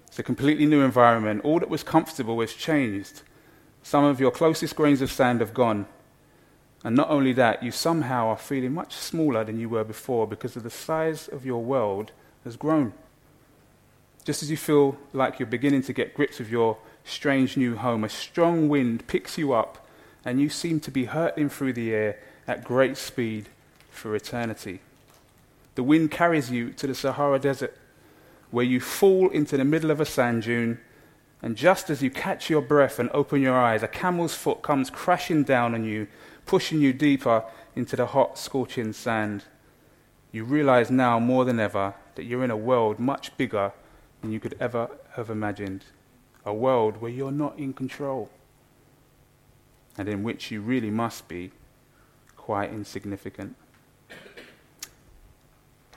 [0.06, 1.42] It's a completely new environment.
[1.44, 3.22] All that was comfortable has changed.
[3.82, 5.86] Some of your closest grains of sand have gone.
[6.84, 10.54] And not only that, you somehow are feeling much smaller than you were before because
[10.54, 12.12] of the size of your world
[12.44, 12.92] has grown.
[14.24, 18.02] Just as you feel like you're beginning to get grips with your strange new home.
[18.02, 19.86] A strong wind picks you up,
[20.24, 23.48] and you seem to be hurtling through the air at great speed
[23.90, 24.80] for eternity.
[25.74, 27.76] The wind carries you to the Sahara Desert,
[28.50, 30.80] where you fall into the middle of a sand dune,
[31.42, 34.88] and just as you catch your breath and open your eyes, a camel's foot comes
[34.88, 36.06] crashing down on you,
[36.46, 37.44] pushing you deeper
[37.76, 39.44] into the hot, scorching sand.
[40.32, 43.72] You realize now more than ever that you're in a world much bigger
[44.22, 45.84] than you could ever have imagined
[46.44, 48.30] a world where you're not in control
[49.96, 51.50] and in which you really must be
[52.36, 53.56] quite insignificant.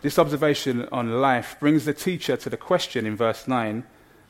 [0.02, 3.84] This observation on life brings the teacher to the question in verse 9,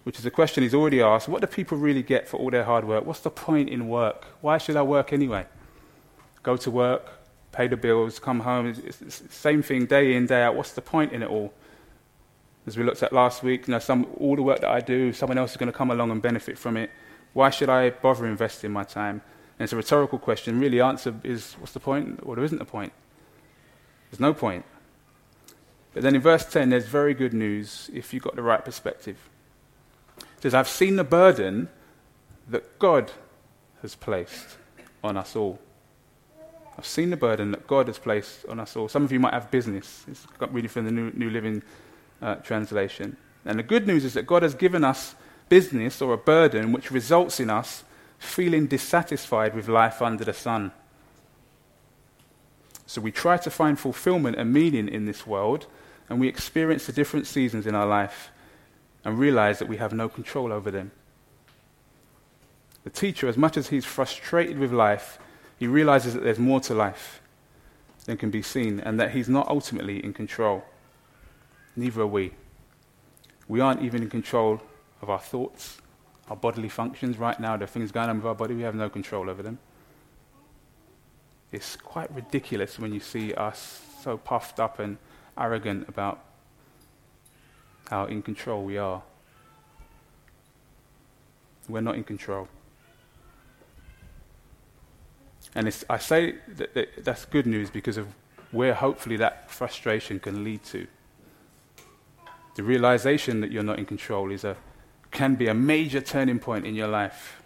[0.04, 2.64] which is a question he's already asked What do people really get for all their
[2.64, 3.06] hard work?
[3.06, 4.26] What's the point in work?
[4.42, 5.46] Why should I work anyway?
[6.42, 7.06] Go to work,
[7.52, 8.68] pay the bills, come home.
[8.68, 10.56] It's, the same thing day in, day out.
[10.56, 11.54] What's the point in it all?
[12.68, 15.14] As we looked at last week, you know, some, all the work that I do,
[15.14, 16.92] someone else is going to come along and benefit from it.
[17.32, 19.22] Why should I bother investing my time?
[19.58, 20.60] And it's a rhetorical question.
[20.60, 22.20] Really, the answer is what's the point?
[22.24, 22.92] Or there isn't a point.
[24.12, 24.66] There's no point.
[25.94, 29.18] But then in verse 10, there's very good news if you've got the right perspective.
[30.20, 31.70] It says, I've seen the burden
[32.50, 33.12] that God
[33.82, 34.58] has placed
[35.04, 35.60] on us all.
[36.78, 38.90] I've seen the burden that God has placed on us all.
[38.90, 40.06] Some of you might have business.
[40.08, 41.64] It's reading from the New, New Living
[42.22, 43.18] uh, translation.
[43.46, 45.16] And the good news is that God has given us
[45.50, 47.84] business or a burden which results in us
[48.20, 50.72] feeling dissatisfied with life under the sun.
[52.86, 55.68] So we try to find fulfillment and meaning in this world,
[56.10, 58.32] and we experience the different seasons in our life
[59.04, 60.92] and realize that we have no control over them.
[62.84, 65.20] The teacher, as much as he's frustrated with life,
[65.60, 67.22] he realizes that there's more to life
[68.06, 70.64] than can be seen and that he's not ultimately in control.
[71.78, 72.32] Neither are we.
[73.48, 74.62] We aren't even in control
[75.02, 75.78] of our thoughts,
[76.28, 77.18] our bodily functions.
[77.18, 79.44] Right now, there are things going on with our body, we have no control over
[79.44, 79.60] them.
[81.52, 84.98] It's quite ridiculous when you see us so puffed up and
[85.38, 86.26] arrogant about
[87.90, 89.04] how in control we are.
[91.70, 92.48] We're not in control.
[95.54, 98.08] And I say that, that that's good news because of
[98.52, 100.88] where hopefully that frustration can lead to.
[102.58, 104.58] The realization that you're not in control is a,
[105.12, 107.39] can be a major turning point in your life.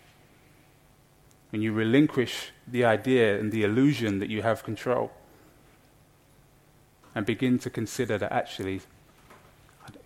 [1.49, 5.11] When you relinquish the idea and the illusion that you have control
[7.13, 8.83] and begin to consider that actually,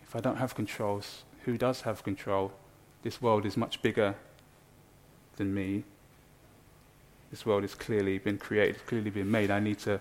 [0.02, 2.52] if I don't have controls, who does have control?
[3.04, 4.16] This world is much bigger
[5.36, 5.84] than me.
[7.30, 9.52] This world has clearly been created, clearly been made.
[9.52, 10.00] I need to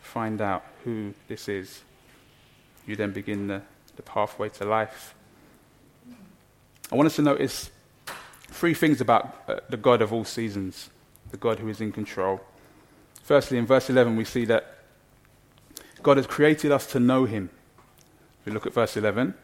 [0.00, 1.82] find out who this is
[2.86, 3.62] you then begin the,
[3.96, 5.14] the pathway to life.
[6.92, 7.70] I want us to notice
[8.48, 10.90] three things about uh, the God of all seasons,
[11.30, 12.40] the God who is in control.
[13.22, 14.78] Firstly, in verse 11, we see that
[16.02, 17.48] God has created us to know Him.
[18.40, 19.34] If we look at verse 11, it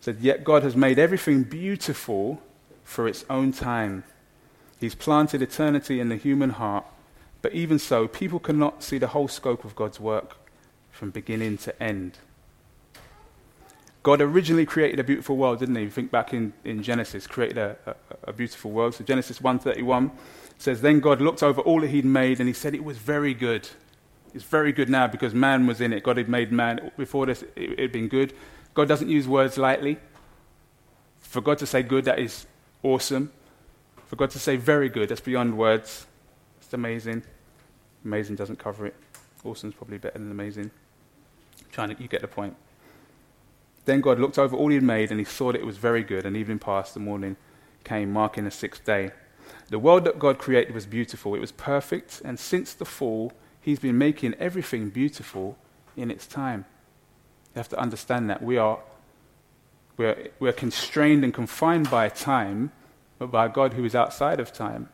[0.00, 2.40] said, Yet God has made everything beautiful
[2.84, 4.04] for its own time.
[4.78, 6.84] He's planted eternity in the human heart,
[7.42, 10.36] but even so, people cannot see the whole scope of God's work
[10.90, 12.18] from beginning to end.
[14.06, 15.82] God originally created a beautiful world, didn't he?
[15.82, 17.94] You Think back in, in Genesis, created a, a,
[18.28, 18.94] a beautiful world.
[18.94, 20.12] So Genesis 1.31
[20.58, 23.34] says, Then God looked over all that he'd made and he said it was very
[23.34, 23.68] good.
[24.32, 26.04] It's very good now because man was in it.
[26.04, 26.92] God had made man.
[26.96, 28.32] Before this, it had been good.
[28.74, 29.98] God doesn't use words lightly.
[31.18, 32.46] For God to say good, that is
[32.84, 33.32] awesome.
[34.06, 36.06] For God to say very good, that's beyond words.
[36.60, 37.24] It's amazing.
[38.04, 38.94] Amazing doesn't cover it.
[39.44, 40.70] Awesome's probably better than amazing.
[41.72, 42.54] Trying to, you get the point.
[43.86, 46.02] Then God looked over all he had made, and he saw that it was very
[46.02, 46.26] good.
[46.26, 47.36] And evening passed, the morning
[47.84, 49.12] came, marking the sixth day.
[49.68, 53.78] The world that God created was beautiful, it was perfect, and since the fall, he's
[53.78, 55.56] been making everything beautiful
[55.96, 56.66] in its time.
[57.54, 58.42] You have to understand that.
[58.42, 58.80] We are
[59.96, 62.72] we're, we're constrained and confined by time,
[63.18, 64.88] but by God who is outside of time,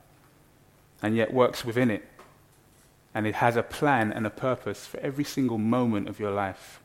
[1.02, 2.08] and yet works within it.
[3.14, 6.81] And it has a plan and a purpose for every single moment of your life.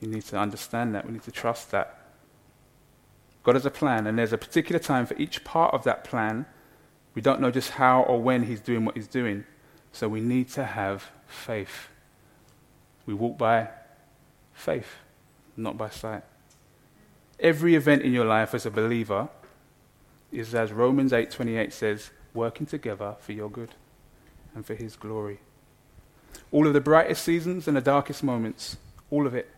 [0.00, 1.06] You need to understand that.
[1.06, 1.98] We need to trust that.
[3.42, 6.46] God has a plan, and there's a particular time for each part of that plan.
[7.14, 9.44] We don't know just how or when He's doing what He's doing.
[9.92, 11.88] So we need to have faith.
[13.06, 13.68] We walk by
[14.52, 14.96] faith,
[15.56, 16.22] not by sight.
[17.38, 19.28] Every event in your life as a believer
[20.30, 23.70] is, as Romans 8:28 says, working together for your good
[24.54, 25.40] and for His glory.
[26.52, 28.76] All of the brightest seasons and the darkest moments,
[29.10, 29.48] all of it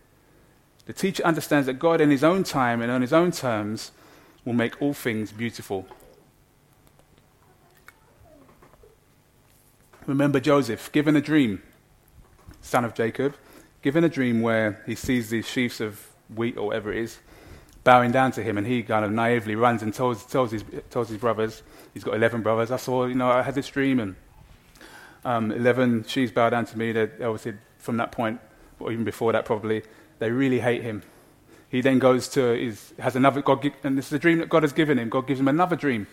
[0.86, 3.92] the teacher understands that God, in his own time and on his own terms,
[4.44, 5.86] will make all things beautiful.
[10.06, 11.62] Remember Joseph, given a dream,
[12.60, 13.36] son of Jacob,
[13.82, 17.18] given a dream where he sees these sheaves of wheat or whatever it is
[17.84, 21.08] bowing down to him, and he kind of naively runs and tells, tells, his, tells
[21.08, 21.62] his brothers,
[21.94, 24.16] he's got 11 brothers, I saw, you know, I had this dream, and
[25.24, 26.92] um, 11 sheaves bow down to me.
[26.92, 28.40] That obviously, from that point,
[28.78, 29.82] or even before that probably,
[30.22, 31.02] they really hate him.
[31.68, 34.62] He then goes to, his, has another, God, and this is a dream that God
[34.62, 35.08] has given him.
[35.08, 36.06] God gives him another dream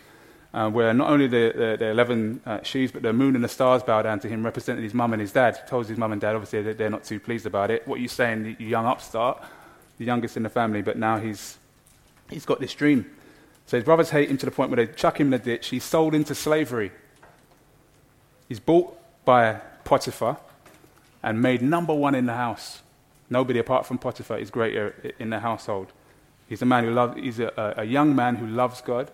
[0.52, 3.48] uh, where not only the, the, the 11 uh, sheaves, but the moon and the
[3.48, 5.56] stars bow down to him, representing his mum and his dad.
[5.58, 7.86] He tells his mum and dad, obviously, that they're not too pleased about it.
[7.86, 9.44] What are you saying, you young upstart,
[9.98, 11.56] the youngest in the family, but now he's,
[12.30, 13.08] he's got this dream.
[13.66, 15.68] So his brothers hate him to the point where they chuck him in the ditch.
[15.68, 16.90] He's sold into slavery.
[18.48, 20.38] He's bought by Potiphar
[21.22, 22.82] and made number one in the house.
[23.30, 25.92] Nobody apart from Potiphar is greater in the household.
[26.48, 29.10] He's a man who loves, he's a, a young man who loves God,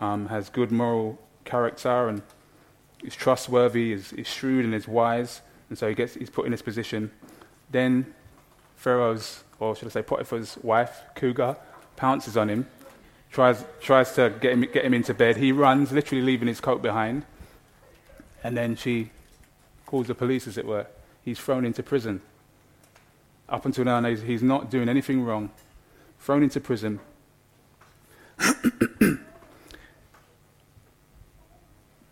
[0.00, 2.20] um, has good moral character, and
[3.04, 5.40] is trustworthy, is, is shrewd, and is wise.
[5.68, 7.12] And so he gets, he's put in this position.
[7.70, 8.12] Then
[8.74, 11.56] Pharaoh's, or should I say Potiphar's wife, Cougar,
[11.94, 12.66] pounces on him,
[13.30, 15.36] tries, tries to get him, get him into bed.
[15.36, 17.24] He runs, literally leaving his coat behind.
[18.42, 19.10] And then she
[19.86, 20.86] calls the police, as it were.
[21.24, 22.20] He's thrown into prison.
[23.48, 25.50] Up until now, he's not doing anything wrong.
[26.20, 27.00] Thrown into prison.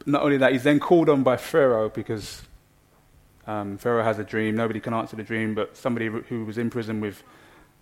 [0.07, 2.43] not only that, he's then called on by Pharaoh because
[3.47, 4.57] um, Pharaoh has a dream.
[4.57, 7.23] Nobody can answer the dream, but somebody who was in prison with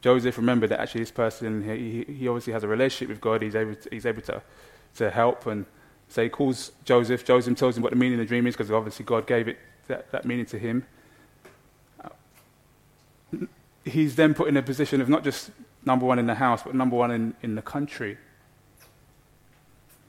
[0.01, 3.41] Joseph remembered that actually this person, he, he obviously has a relationship with God.
[3.41, 4.43] He's able to, he's able to,
[4.97, 5.47] to help.
[5.47, 5.65] And
[6.09, 7.25] so he calls Joseph.
[7.25, 9.59] Joseph tells him what the meaning of the dream is because obviously God gave it
[9.87, 10.87] that, that meaning to him
[13.85, 15.51] he's then put in a position of not just
[15.85, 18.17] number one in the house, but number one in, in the country.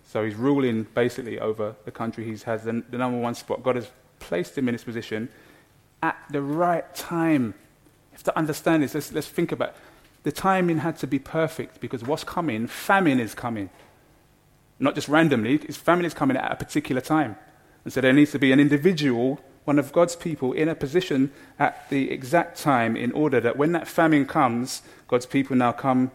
[0.06, 2.24] So he's ruling basically over the country.
[2.24, 3.64] He has the, the number one spot.
[3.64, 5.30] God has placed him in this position
[6.02, 7.48] at the right time.
[7.48, 8.94] You have to understand this.
[8.94, 9.76] Let's, let's think about it.
[10.24, 13.70] The timing had to be perfect because what's coming, famine is coming.
[14.80, 17.36] Not just randomly, famine is coming at a particular time.
[17.84, 21.32] And so there needs to be an individual one of God's people in a position
[21.60, 26.12] at the exact time in order that when that famine comes, God's people now come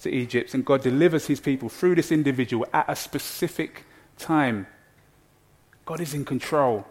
[0.00, 3.84] to Egypt and God delivers his people through this individual at a specific
[4.18, 4.66] time.
[5.84, 6.86] God is in control.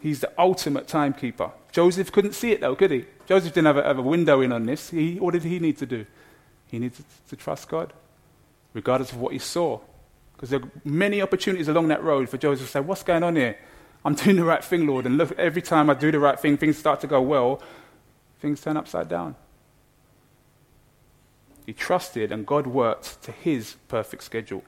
[0.00, 1.50] He's the ultimate timekeeper.
[1.72, 3.04] Joseph couldn't see it though, could he?
[3.26, 4.90] Joseph didn't have a, have a window in on this.
[4.90, 6.06] He, what did he need to do?
[6.68, 7.92] He needed to trust God,
[8.72, 9.80] regardless of what he saw.
[10.38, 13.34] Because there are many opportunities along that road for Joseph to say, What's going on
[13.34, 13.58] here?
[14.04, 15.04] I'm doing the right thing, Lord.
[15.04, 17.60] And look, every time I do the right thing, things start to go well,
[18.38, 19.34] things turn upside down.
[21.66, 24.62] He trusted, and God worked to his perfect schedule.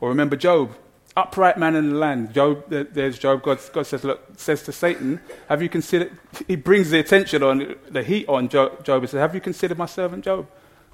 [0.00, 0.76] Or remember Job,
[1.16, 2.32] upright man in the land.
[2.32, 3.42] Job, there's Job.
[3.42, 6.16] God, God says, look, says to Satan, have you considered?
[6.46, 9.76] He brings the attention on the heat on Job, Job and says, have you considered
[9.76, 10.46] my servant Job?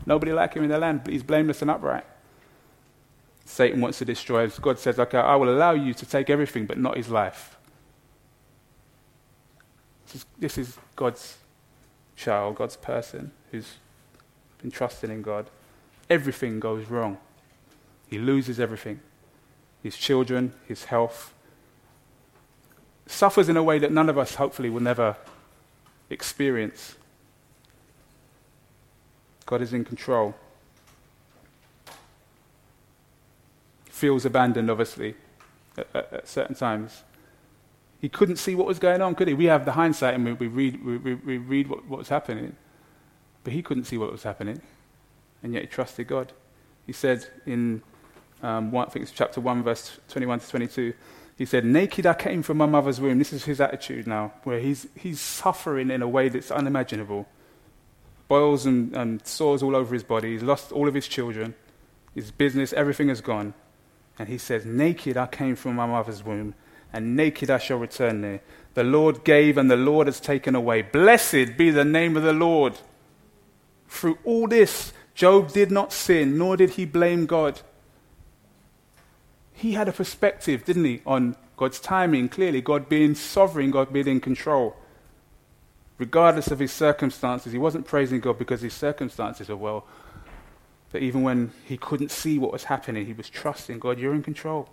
[0.06, 2.06] Nobody like him in the land, but he's blameless and upright.
[3.48, 4.58] Satan wants to destroy us.
[4.58, 7.56] God says, okay, I will allow you to take everything, but not his life.
[10.04, 11.38] This is, this is God's
[12.14, 13.76] child, God's person who's
[14.60, 15.46] been trusting in God.
[16.10, 17.16] Everything goes wrong.
[18.08, 19.00] He loses everything
[19.82, 21.32] his children, his health.
[23.06, 25.16] Suffers in a way that none of us, hopefully, will never
[26.10, 26.96] experience.
[29.46, 30.34] God is in control.
[33.98, 35.14] Feels abandoned, obviously,
[35.76, 37.02] at, at, at, certain times.
[38.00, 39.34] He couldn't see what was going on, could he?
[39.34, 42.56] We have the hindsight and we, we read, we, we read what, what was happening.
[43.44, 44.60] But he couldn't see what was happening,
[45.42, 46.32] and yet he trusted God.
[46.86, 47.82] He said in,
[48.42, 50.94] um, one, I think it's chapter 1, verse 21 to 22,
[51.36, 53.18] he said, Naked I came from my mother's womb.
[53.18, 57.28] This is his attitude now, where he's, he's suffering in a way that's unimaginable.
[58.26, 60.32] Boils and, and sores all over his body.
[60.32, 61.54] He's lost all of his children.
[62.14, 63.54] His business, everything is gone.
[64.18, 66.54] And he says, Naked I came from my mother's womb,
[66.92, 68.40] and naked I shall return there.
[68.74, 70.82] The Lord gave, and the Lord has taken away.
[70.82, 72.78] Blessed be the name of the Lord.
[73.88, 77.60] Through all this, Job did not sin, nor did he blame God.
[79.52, 84.06] He had a perspective, didn't he, on God's timing, clearly, God being sovereign, God being
[84.06, 84.76] in control.
[85.98, 89.86] Regardless of his circumstances, he wasn't praising God because his circumstances were well
[90.92, 94.22] that even when he couldn't see what was happening, he was trusting God, you're in
[94.22, 94.68] control.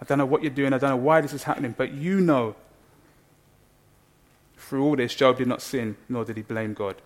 [0.00, 2.20] I don't know what you're doing, I don't know why this is happening, but you
[2.20, 2.56] know.
[4.56, 6.96] Through all this, Job did not sin, nor did he blame God.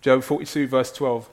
[0.00, 1.28] Job 42, verse 12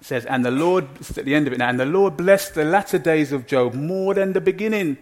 [0.00, 2.64] says, And the Lord, at the end of it now, and the Lord blessed the
[2.64, 4.98] latter days of Job more than the beginning.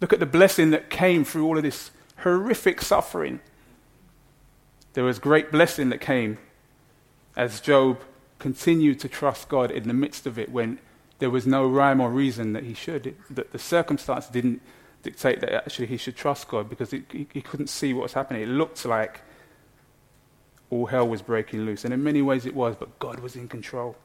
[0.00, 3.40] Look at the blessing that came through all of this horrific suffering.
[4.94, 6.38] There was great blessing that came
[7.36, 8.00] as Job
[8.38, 10.78] continued to trust God in the midst of it when
[11.18, 13.06] there was no rhyme or reason that he should.
[13.06, 14.60] It, that the circumstance didn't
[15.02, 18.12] dictate that actually he should trust God because it, he, he couldn't see what was
[18.12, 18.42] happening.
[18.42, 19.20] It looked like
[20.68, 21.84] all hell was breaking loose.
[21.84, 23.96] And in many ways it was, but God was in control.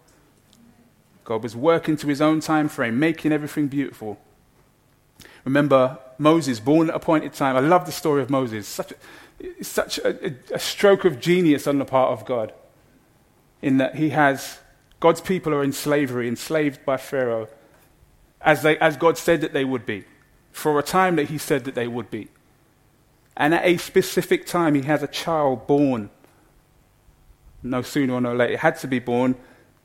[1.24, 4.20] God was working to his own time frame, making everything beautiful.
[5.44, 7.56] Remember Moses, born at appointed time.
[7.56, 8.68] I love the story of Moses.
[8.68, 12.54] Such a, such a, a stroke of genius on the part of God
[13.62, 14.60] in that he has
[15.02, 17.48] God's people are in slavery, enslaved by Pharaoh,
[18.40, 20.06] as, they, as God said that they would be,
[20.52, 22.30] for a time that he said that they would be.
[23.36, 26.12] And at a specific time, he has a child born.
[27.64, 28.54] No sooner or no later.
[28.54, 29.36] It had to be born.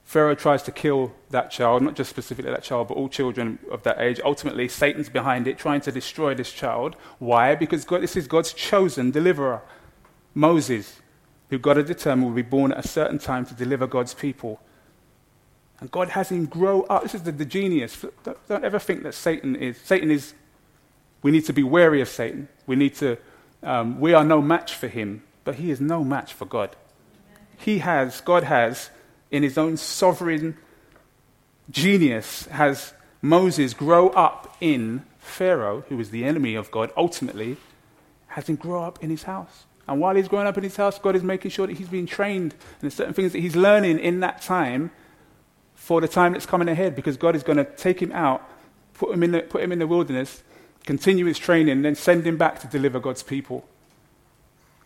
[0.05, 3.83] Pharaoh tries to kill that child, not just specifically that child, but all children of
[3.85, 4.20] that age.
[4.22, 6.95] Ultimately, Satan's behind it, trying to destroy this child.
[7.18, 7.55] Why?
[7.55, 9.62] Because God, this is God's chosen deliverer,
[10.35, 11.01] Moses
[11.51, 14.61] who God had determined would be born at a certain time to deliver God's people.
[15.80, 17.03] And God has him grow up.
[17.03, 18.05] This is the, the genius.
[18.24, 19.78] Don't, don't, ever think that Satan is.
[19.78, 20.34] Satan is.
[21.22, 22.49] We need to be wary of Satan.
[22.66, 23.18] We need to.
[23.62, 26.76] Um, we are no match for him, but he is no match for God.
[27.59, 28.90] He has, God has,
[29.30, 30.57] in his own sovereign
[31.70, 32.92] genius, has
[33.22, 37.57] Moses grow up in Pharaoh, who is the enemy of God, ultimately,
[38.28, 39.66] has him grow up in his house.
[39.89, 42.07] And while he's growing up in his house, God is making sure that he's being
[42.07, 44.91] trained and there's certain things that he's learning in that time
[45.74, 48.43] for the time that's coming ahead because God is going to take him out,
[48.95, 50.43] put him in the, put him in the wilderness,
[50.84, 53.64] continue his training, and then send him back to deliver God's people.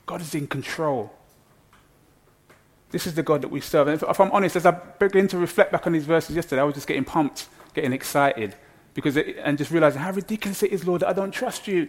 [0.04, 1.12] God is in control.
[2.90, 3.86] This is the God that we serve.
[3.86, 6.60] And if, if I'm honest, as I begin to reflect back on these verses yesterday,
[6.60, 8.56] I was just getting pumped, getting excited,
[8.94, 11.88] because it, and just realizing how ridiculous it is, Lord, that I don't trust you.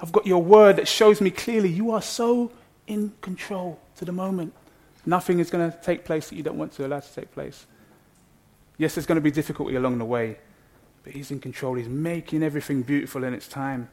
[0.00, 2.50] I've got your word that shows me clearly you are so
[2.86, 4.52] in control to the moment.
[5.06, 7.66] Nothing is going to take place that you don't want to allow to take place.
[8.78, 10.38] Yes, there's going to be difficulty along the way,
[11.04, 11.74] but He's in control.
[11.74, 13.88] He's making everything beautiful in its time.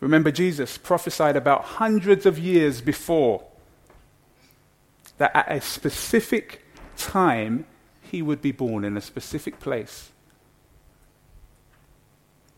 [0.00, 3.44] Remember, Jesus prophesied about hundreds of years before
[5.16, 6.64] that at a specific
[6.96, 7.66] time
[8.02, 10.10] he would be born in a specific place.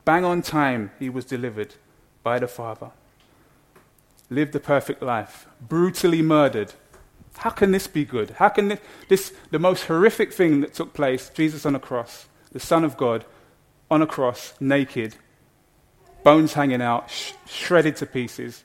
[0.04, 1.74] Bang on time, he was delivered
[2.22, 2.90] by the Father,
[4.28, 6.72] lived a perfect life, brutally murdered.
[7.38, 8.30] How can this be good?
[8.30, 12.26] How can this, this, the most horrific thing that took place, Jesus on a cross,
[12.52, 13.24] the Son of God,
[13.90, 15.16] on a cross, naked,
[16.22, 18.64] bones hanging out, sh- shredded to pieces,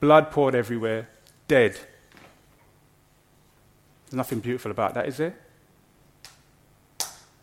[0.00, 1.08] blood poured everywhere,
[1.48, 1.72] dead.
[4.04, 5.34] There's nothing beautiful about that, is there?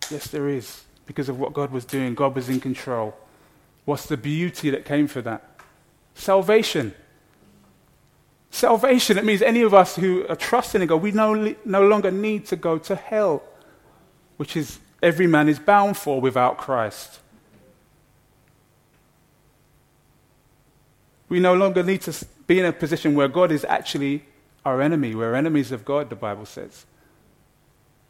[0.09, 0.83] Yes, there is.
[1.05, 3.15] Because of what God was doing, God was in control.
[3.85, 5.59] What's the beauty that came for that?
[6.15, 6.93] Salvation.
[8.49, 12.11] Salvation, it means any of us who are trusting in God, we no, no longer
[12.11, 13.43] need to go to hell,
[14.37, 17.19] which is every man is bound for without Christ.
[21.29, 24.23] We no longer need to be in a position where God is actually
[24.63, 25.15] our enemy.
[25.15, 26.85] We're enemies of God, the Bible says.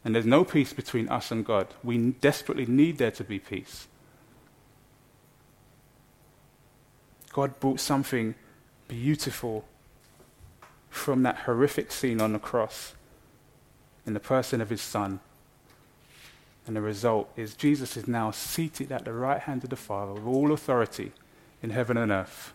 [0.04, 1.68] And there's no peace between us and God.
[1.82, 3.88] We desperately need there to be peace.
[7.34, 8.36] God brought something
[8.86, 9.64] beautiful
[10.88, 12.94] from that horrific scene on the cross
[14.06, 15.18] in the person of his son.
[16.64, 20.12] And the result is Jesus is now seated at the right hand of the Father
[20.12, 21.10] with all authority
[21.60, 22.52] in heaven and earth,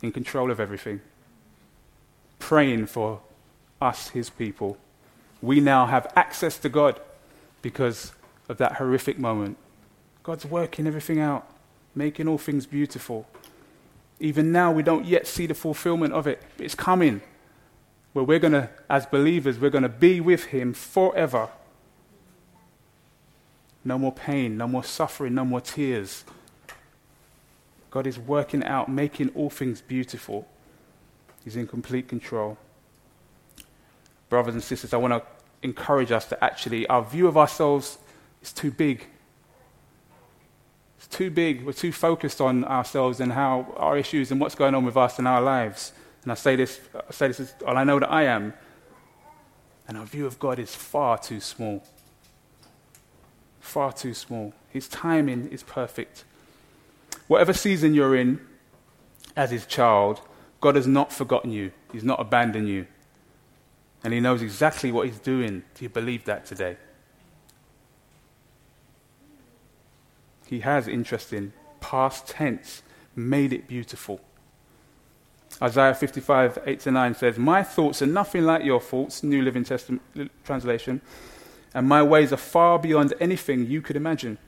[0.00, 1.02] in control of everything,
[2.38, 3.20] praying for
[3.78, 4.78] us, his people.
[5.42, 6.98] We now have access to God
[7.60, 8.14] because
[8.48, 9.58] of that horrific moment.
[10.22, 11.46] God's working everything out,
[11.94, 13.26] making all things beautiful.
[14.20, 16.42] Even now, we don't yet see the fulfillment of it.
[16.58, 17.20] It's coming.
[18.12, 21.48] Where we're going to, as believers, we're going to be with Him forever.
[23.84, 26.24] No more pain, no more suffering, no more tears.
[27.90, 30.48] God is working out, making all things beautiful.
[31.44, 32.56] He's in complete control.
[34.28, 35.22] Brothers and sisters, I want to
[35.62, 37.98] encourage us to actually, our view of ourselves
[38.42, 39.06] is too big.
[41.04, 41.66] It's too big.
[41.66, 45.18] We're too focused on ourselves and how our issues and what's going on with us
[45.18, 45.92] in our lives.
[46.22, 48.54] And I say this, I say this, is, all I know that I am.
[49.86, 51.84] And our view of God is far too small.
[53.60, 54.54] Far too small.
[54.70, 56.24] His timing is perfect.
[57.28, 58.40] Whatever season you're in
[59.36, 60.22] as his child,
[60.62, 61.72] God has not forgotten you.
[61.92, 62.86] He's not abandoned you.
[64.02, 65.64] And he knows exactly what he's doing.
[65.74, 66.78] Do you believe that today?
[70.46, 72.82] He has, interesting, past tense,
[73.16, 74.20] made it beautiful.
[75.62, 79.64] Isaiah 55, 8 to 9 says, My thoughts are nothing like your thoughts, New Living
[79.64, 80.02] Testament
[80.44, 81.00] translation,
[81.72, 84.38] and my ways are far beyond anything you could imagine.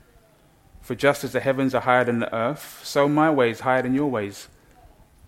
[0.81, 3.93] For just as the heavens are higher than the earth, so my ways higher than
[3.93, 4.47] your ways,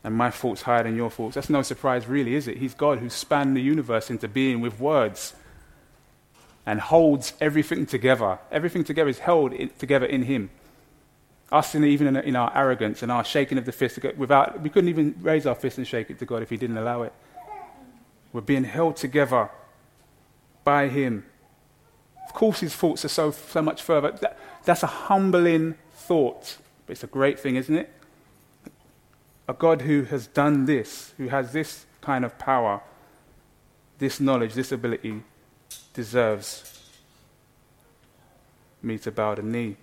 [0.03, 1.35] and my thoughts higher than your thoughts.
[1.35, 2.57] That's no surprise, really, is it?
[2.57, 5.33] He's God who spanned the universe into being with words
[6.65, 8.39] and holds everything together.
[8.51, 10.49] Everything together is held in, together in Him.
[11.51, 14.69] Us, in, even in, in, our arrogance and our shaking of the fist, without, we
[14.69, 17.13] couldn't even raise our fist and shake it to God if He didn't allow it.
[18.31, 19.49] We're being held together
[20.63, 21.25] by Him.
[22.27, 24.11] Of course, His thoughts are so, so much further.
[24.11, 27.91] That, that's a humbling thought, but it's a great thing, isn't it?
[29.47, 32.81] A God who has done this, who has this kind of power,
[33.97, 35.23] this knowledge, this ability,
[35.95, 36.79] deserves
[38.83, 39.75] me to bow the knee.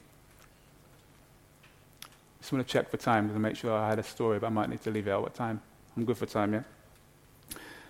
[2.46, 4.50] Just want to check for time to make sure I had a story, but I
[4.50, 5.22] might need to leave it out.
[5.22, 5.60] What time?
[5.96, 6.62] I'm good for time, yeah?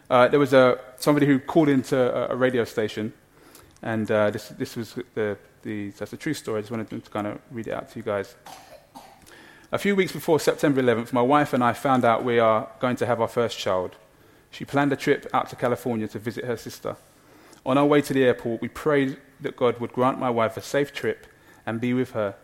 [0.09, 3.13] Uh, there was a, somebody who called into a, a radio station,
[3.83, 6.57] and uh, this, this was the, the, that's a true story.
[6.57, 8.35] I just wanted to kind of read it out to you guys.
[9.73, 12.97] A few weeks before September 11th, my wife and I found out we are going
[12.97, 13.97] to have our first child.
[14.51, 16.97] She planned a trip out to California to visit her sister.
[17.67, 20.63] On our way to the airport, we prayed that God would grant my wife a
[20.63, 21.27] safe trip
[21.67, 22.37] and be with her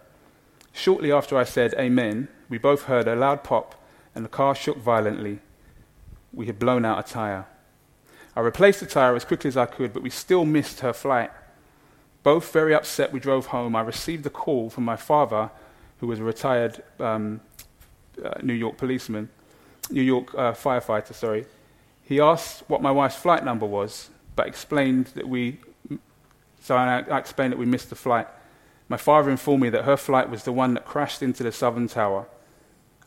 [0.73, 3.81] Shortly after I said Amen, we both heard a loud pop
[4.15, 5.41] and the car shook violently.
[6.33, 7.47] We had blown out a tire.
[8.35, 11.31] I replaced the tire as quickly as I could, but we still missed her flight.
[12.23, 13.77] Both very upset, we drove home.
[13.77, 15.51] I received a call from my father,
[16.01, 17.41] who was a retired um,
[18.23, 19.29] uh, New York policeman,
[19.91, 21.47] New York uh, firefighter, sorry.
[22.03, 25.59] He asked what my wife's flight number was, but explained that we,
[26.61, 28.29] so I, I explained that we missed the flight.
[28.89, 31.89] My father informed me that her flight was the one that crashed into the southern
[31.89, 32.27] tower.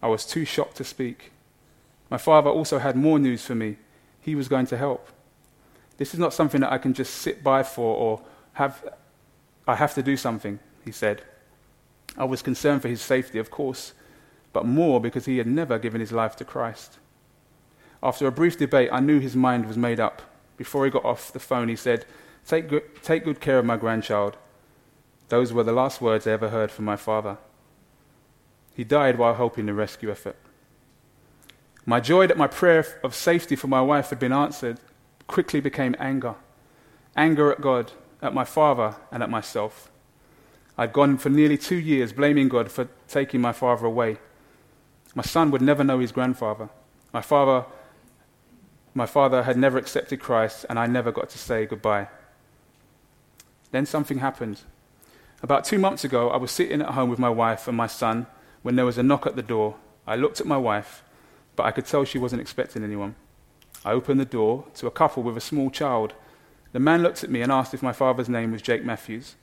[0.02, 1.32] I was too shocked to speak.
[2.10, 3.78] My father also had more news for me.
[4.20, 5.10] He was going to help.
[5.98, 8.22] This is not something that I can just sit by for or
[8.54, 8.84] have.
[9.68, 11.24] I have to do something, he said.
[12.18, 13.94] I was concerned for his safety, of course,
[14.54, 16.98] but more because he had never given his life to Christ.
[18.02, 20.22] After a brief debate, I knew his mind was made up.
[20.58, 22.06] Before he got off the phone, he said,
[22.46, 24.38] Take good, take good care of my grandchild.
[25.30, 27.38] Those were the last words I ever heard from my father.
[28.76, 30.38] He died while helping the rescue effort.
[31.86, 34.80] My joy that my prayer of safety for my wife had been answered
[35.28, 36.36] quickly became anger.
[37.16, 39.92] Anger at God, at my father, and at myself.
[40.78, 44.18] I'd gone for nearly two years blaming God for taking my father away.
[45.14, 46.70] My son would never know his grandfather.
[47.14, 47.66] My father,
[48.94, 52.10] my father had never accepted Christ, and I never got to say goodbye.
[53.72, 54.62] Then something happened.
[55.46, 58.26] About two months ago, I was sitting at home with my wife and my son
[58.64, 59.76] when there was a knock at the door.
[60.08, 61.04] I looked at my wife,
[61.56, 63.14] but I could tell she wasn't expecting anyone.
[63.86, 66.16] I opened the door to a couple with a small child.
[66.72, 69.36] The man looked at me and asked if my father's name was Jake Matthews.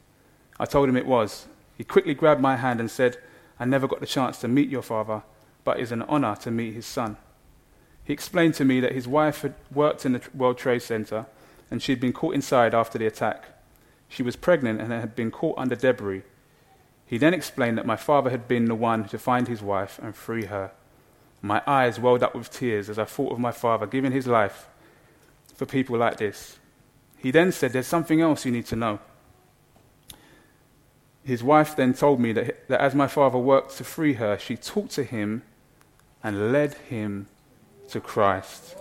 [0.58, 1.46] I told him it was.
[1.78, 3.18] He quickly grabbed my hand and said,
[3.60, 5.22] I never got the chance to meet your father,
[5.62, 7.16] but it's an honor to meet his son.
[8.02, 11.26] He explained to me that his wife had worked in the World Trade Center
[11.70, 13.51] and she had been caught inside after the attack.
[14.12, 16.22] She was pregnant and had been caught under debris.
[17.06, 20.14] He then explained that my father had been the one to find his wife and
[20.14, 20.70] free her.
[21.40, 24.68] My eyes welled up with tears as I thought of my father giving his life
[25.54, 26.58] for people like this.
[27.16, 28.98] He then said, There's something else you need to know.
[31.24, 34.56] His wife then told me that, that as my father worked to free her, she
[34.56, 35.42] talked to him
[36.22, 37.28] and led him
[37.88, 38.76] to Christ.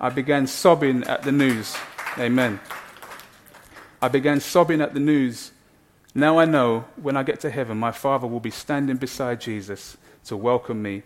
[0.00, 1.76] I began sobbing at the news.
[2.18, 2.60] Amen.
[4.02, 5.52] I began sobbing at the news.
[6.12, 9.96] Now I know when I get to heaven, my father will be standing beside Jesus
[10.24, 11.04] to welcome me,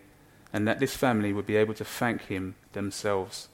[0.51, 3.49] and that this family will be able to thank him themselves.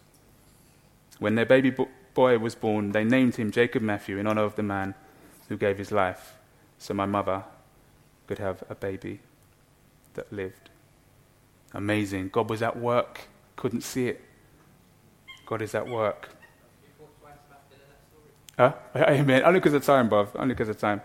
[1.20, 1.76] When their baby
[2.14, 4.96] boy was born, they named him Jacob Matthew in honor of the man
[5.50, 6.36] who gave his life
[6.78, 7.44] so my mother
[8.28, 9.20] could have a baby
[10.14, 10.70] that lived.
[11.74, 12.30] Amazing.
[12.30, 13.22] God was at work,
[13.58, 14.22] couldn't see it.
[15.46, 16.30] God is at work.
[18.58, 18.74] Huh?
[18.96, 19.44] Amen.
[19.44, 20.30] Only because of time, bruv.
[20.36, 21.02] Only because of time.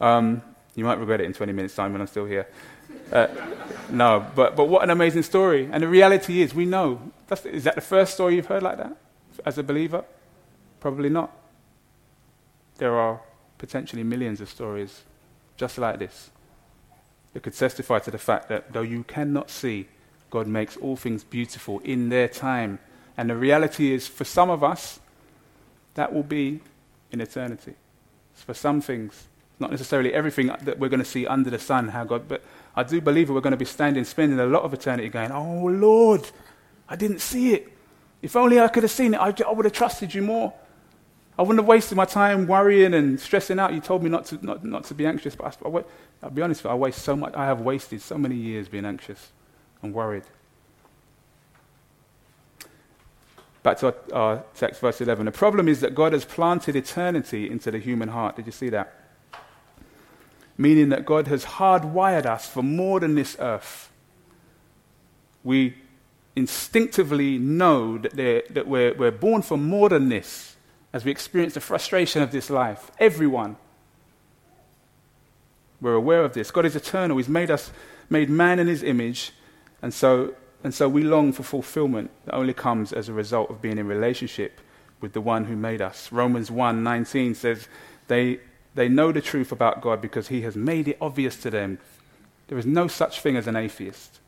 [0.00, 0.42] Um,
[0.74, 2.46] you might regret it in 20 minutes' time when I'm still here.
[3.12, 3.28] Uh,
[3.90, 5.68] no, but, but what an amazing story.
[5.70, 7.00] And the reality is, we know.
[7.28, 8.96] That's, is that the first story you've heard like that
[9.44, 10.04] as a believer?
[10.80, 11.30] Probably not.
[12.78, 13.20] There are
[13.58, 15.02] potentially millions of stories
[15.56, 16.30] just like this
[17.32, 19.88] that could testify to the fact that though you cannot see,
[20.30, 22.78] God makes all things beautiful in their time.
[23.16, 25.00] And the reality is, for some of us,
[25.94, 26.60] that will be
[27.12, 27.74] in eternity.
[28.32, 31.88] It's for some things, not necessarily everything that we're going to see under the sun,
[31.88, 32.42] how God, but
[32.74, 35.30] I do believe that we're going to be standing, spending a lot of eternity going,
[35.30, 36.28] Oh Lord,
[36.88, 37.72] I didn't see it.
[38.22, 40.52] If only I could have seen it, I, I would have trusted you more.
[41.38, 43.72] I wouldn't have wasted my time worrying and stressing out.
[43.72, 45.84] You told me not to, not, not to be anxious, but I, I,
[46.22, 46.74] I'll be honest, with you.
[46.74, 47.34] I waste so much.
[47.34, 49.32] I have wasted so many years being anxious
[49.82, 50.24] and worried.
[53.62, 55.26] Back to our, our text, verse 11.
[55.26, 58.36] The problem is that God has planted eternity into the human heart.
[58.36, 58.92] Did you see that?
[60.58, 63.90] Meaning that God has hardwired us for more than this earth.
[65.44, 65.76] We
[66.34, 70.56] instinctively know that, that we're, we're born for more than this
[70.92, 72.90] as we experience the frustration of this life.
[72.98, 73.56] Everyone.
[75.80, 76.50] We're aware of this.
[76.50, 77.16] God is eternal.
[77.16, 77.70] He's made us,
[78.08, 79.32] made man in his image.
[79.80, 80.34] And so,
[80.64, 83.86] and so we long for fulfillment that only comes as a result of being in
[83.86, 84.60] relationship
[85.00, 86.12] with the one who made us.
[86.12, 87.68] Romans 1:19 says
[88.08, 88.40] they,
[88.74, 91.78] they know the truth about God because he has made it obvious to them.
[92.48, 94.20] There is no such thing as an atheist.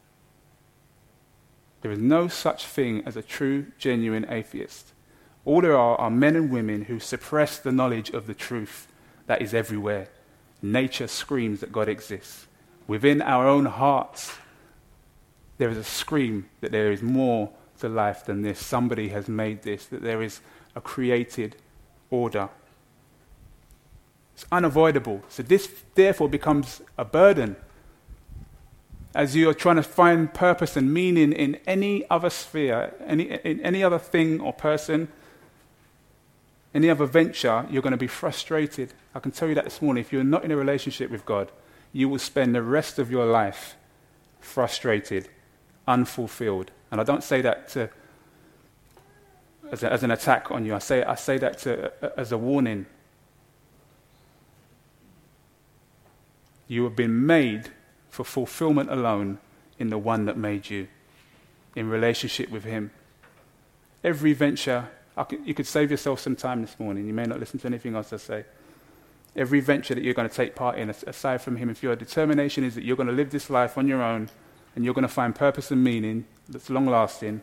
[1.83, 4.93] There is no such thing as a true, genuine atheist.
[5.45, 8.89] All there are are men and women who suppress the knowledge of the truth
[9.27, 10.09] that is everywhere.
[10.63, 12.47] Nature screams that God exists.
[12.87, 14.39] Within our own hearts,
[15.59, 17.51] there is a scream that there is more
[17.81, 18.59] to life than this.
[18.59, 20.41] Somebody has made this, that there is
[20.75, 21.57] a created
[22.11, 22.49] order.
[24.35, 25.23] It's unavoidable.
[25.29, 27.57] So, this therefore becomes a burden.
[29.15, 33.85] As you're trying to find purpose and meaning in any other sphere, any, in any
[33.85, 35.07] other thing or person,
[36.75, 38.93] any other venture, you're going to be frustrated.
[39.15, 40.01] I can tell you that this morning.
[40.01, 41.53] If you're not in a relationship with God,
[41.93, 43.77] you will spend the rest of your life
[44.41, 45.29] frustrated,
[45.87, 46.71] unfulfilled.
[46.91, 47.91] And I don't say that to,
[49.71, 52.39] as, a, as an attack on you, I say, I say that to, as a
[52.39, 52.87] warning.
[56.69, 57.71] You have been made
[58.09, 59.39] for fulfillment alone
[59.79, 60.89] in the one that made you,
[61.75, 62.91] in relationship with Him.
[64.03, 64.89] Every venture
[65.23, 67.07] could, you could save yourself some time this morning.
[67.07, 68.45] You may not listen to anything else I say.
[69.37, 72.65] Every venture that you're going to take part in, aside from Him, if your determination
[72.65, 74.31] is that you're going to live this life on your own
[74.75, 77.43] and you're going to find purpose and meaning that's long lasting,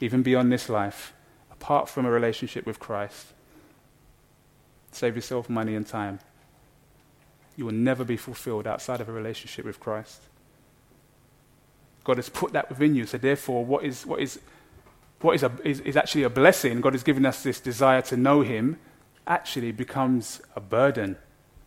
[0.00, 1.12] even beyond this life,
[1.50, 3.26] apart from a relationship with Christ,
[4.90, 6.18] save yourself money and time.
[7.56, 10.22] You will never be fulfilled outside of a relationship with Christ.
[12.04, 13.06] God has put that within you.
[13.06, 14.40] So, therefore, what is, what is
[15.22, 18.16] what is, a, is, is actually a blessing, God has given us this desire to
[18.16, 18.78] know Him,
[19.26, 21.16] actually becomes a burden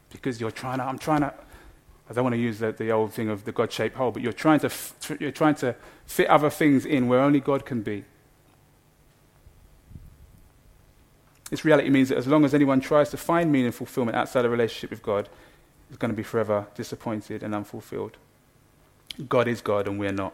[0.09, 1.33] because you're trying to, I'm trying to,
[2.09, 4.21] I don't want to use the, the old thing of the God shaped hole, but
[4.21, 4.69] you're trying, to,
[5.19, 5.75] you're trying to
[6.05, 8.03] fit other things in where only God can be.
[11.49, 14.45] This reality means that as long as anyone tries to find meaning and fulfillment outside
[14.45, 15.29] a relationship with God,
[15.91, 18.17] is going to be forever disappointed and unfulfilled.
[19.29, 20.33] God is God and we're not.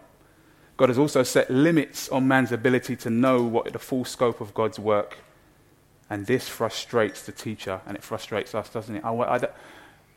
[0.77, 4.53] God has also set limits on man's ability to know what the full scope of
[4.53, 5.19] God's work.
[6.09, 9.05] And this frustrates the teacher and it frustrates us, doesn't it?
[9.05, 9.39] I, I,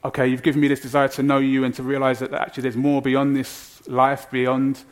[0.04, 2.76] okay, you've given me this desire to know you and to realize that actually there's
[2.76, 4.84] more beyond this life, beyond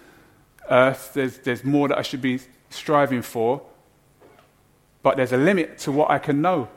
[0.71, 1.13] earth.
[1.15, 2.41] There's, there's more that I should be
[2.71, 3.63] striving for.
[5.03, 6.69] But there's a limit to what I can know.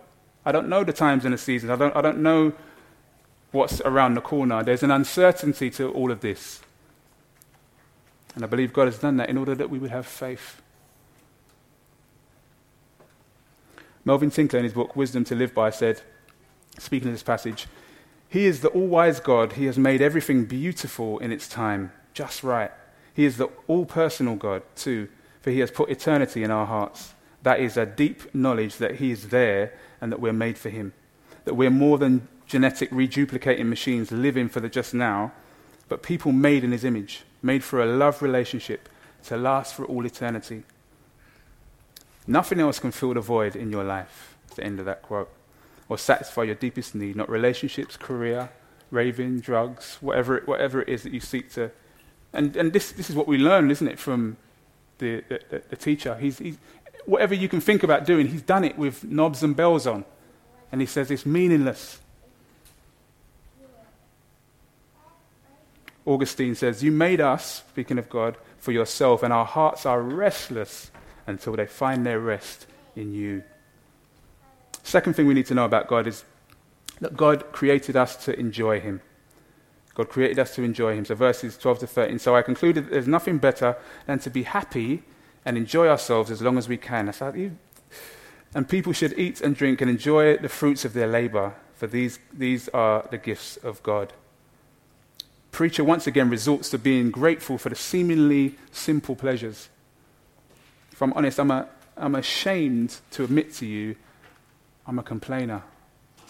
[0.46, 1.72] I don't know the times and the seasons.
[1.72, 2.54] I don't, I don't know
[3.52, 4.64] what's around the corner.
[4.64, 6.62] There's an uncertainty to all of this.
[8.36, 10.62] And I believe God has done that in order that we would have faith.
[14.04, 16.02] Melvin Tinker, in his book Wisdom to Live By, said,
[16.78, 17.68] speaking of this passage,
[18.36, 19.54] He is the all wise God.
[19.54, 22.70] He has made everything beautiful in its time, just right.
[23.14, 25.08] He is the all personal God, too,
[25.40, 27.14] for He has put eternity in our hearts.
[27.44, 29.72] That is a deep knowledge that He is there
[30.02, 30.92] and that we're made for Him.
[31.46, 35.32] That we're more than genetic reduplicating machines living for the just now,
[35.88, 38.90] but people made in his image, made for a love relationship
[39.28, 40.64] to last for all eternity.
[42.28, 45.32] Nothing else can fill the void in your life, at the end of that quote,
[45.90, 48.50] or satisfy your deepest need, not relationships, career,
[48.92, 51.72] raving, drugs, whatever it, whatever it is that you seek to.
[52.34, 54.38] And, and this, this is what we learn, isn't it, from
[54.98, 56.16] the, the, the teacher.
[56.16, 56.58] He's, he's,
[57.06, 60.06] whatever you can think about doing, he's done it with knobs and bells on.
[60.72, 62.00] And he says it's meaningless.
[66.06, 70.92] Augustine says, You made us, speaking of God, for yourself, and our hearts are restless
[71.28, 73.44] until they find their rest in you.
[74.86, 76.24] Second thing we need to know about God is
[77.02, 79.02] that God created us to enjoy Him.
[79.96, 81.06] God created us to enjoy Him.
[81.06, 82.20] So, verses 12 to 13.
[82.20, 83.76] So, I concluded there's nothing better
[84.06, 85.04] than to be happy
[85.44, 87.14] and enjoy ourselves as long as we can.
[88.54, 92.20] And people should eat and drink and enjoy the fruits of their labor, for these,
[92.32, 94.14] these are the gifts of God
[95.56, 99.70] preacher once again resorts to being grateful for the seemingly simple pleasures.
[100.92, 103.96] If I'm honest, I'm, a, I'm ashamed to admit to you,
[104.88, 105.64] I'm a complainer.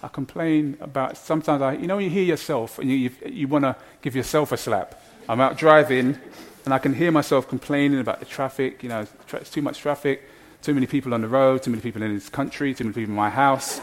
[0.04, 3.64] I complain about sometimes I, you know, you hear yourself and you, you, you want
[3.64, 5.02] to give yourself a slap.
[5.28, 6.18] I'm out driving
[6.66, 8.84] and I can hear myself complaining about the traffic.
[8.84, 10.30] You know, it's too much traffic,
[10.62, 13.12] too many people on the road, too many people in this country, too many people
[13.12, 13.80] in my house.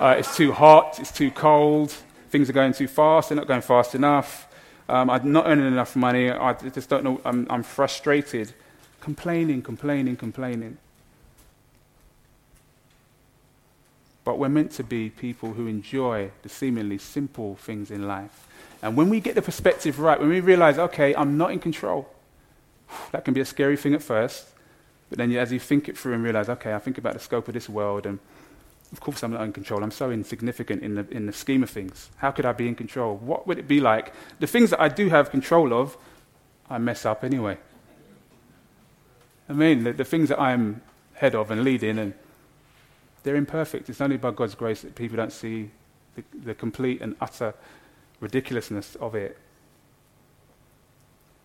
[0.00, 1.90] Uh, it's too hot, it's too cold,
[2.30, 4.48] things are going too fast, they're not going fast enough.
[4.88, 6.30] Um, I'm not earning enough money.
[6.30, 7.20] I just don't know.
[7.24, 8.54] I'm, I'm frustrated.
[9.00, 10.78] Complaining, complaining, complaining.
[14.28, 18.46] But we're meant to be people who enjoy the seemingly simple things in life.
[18.82, 22.06] And when we get the perspective right, when we realize, okay, I'm not in control,
[23.12, 24.48] that can be a scary thing at first.
[25.08, 27.48] But then as you think it through and realize, okay, I think about the scope
[27.48, 28.18] of this world and
[28.92, 29.82] of course, I'm not in control.
[29.82, 32.10] I'm so insignificant in the, in the scheme of things.
[32.18, 33.16] How could I be in control?
[33.16, 34.12] What would it be like?
[34.40, 35.96] The things that I do have control of,
[36.68, 37.56] I mess up anyway.
[39.48, 40.82] I mean, the, the things that I'm
[41.14, 42.12] head of and leading, and
[43.22, 43.88] they're imperfect.
[43.88, 45.70] It's only by God's grace that people don't see
[46.16, 47.54] the, the complete and utter
[48.20, 49.38] ridiculousness of it.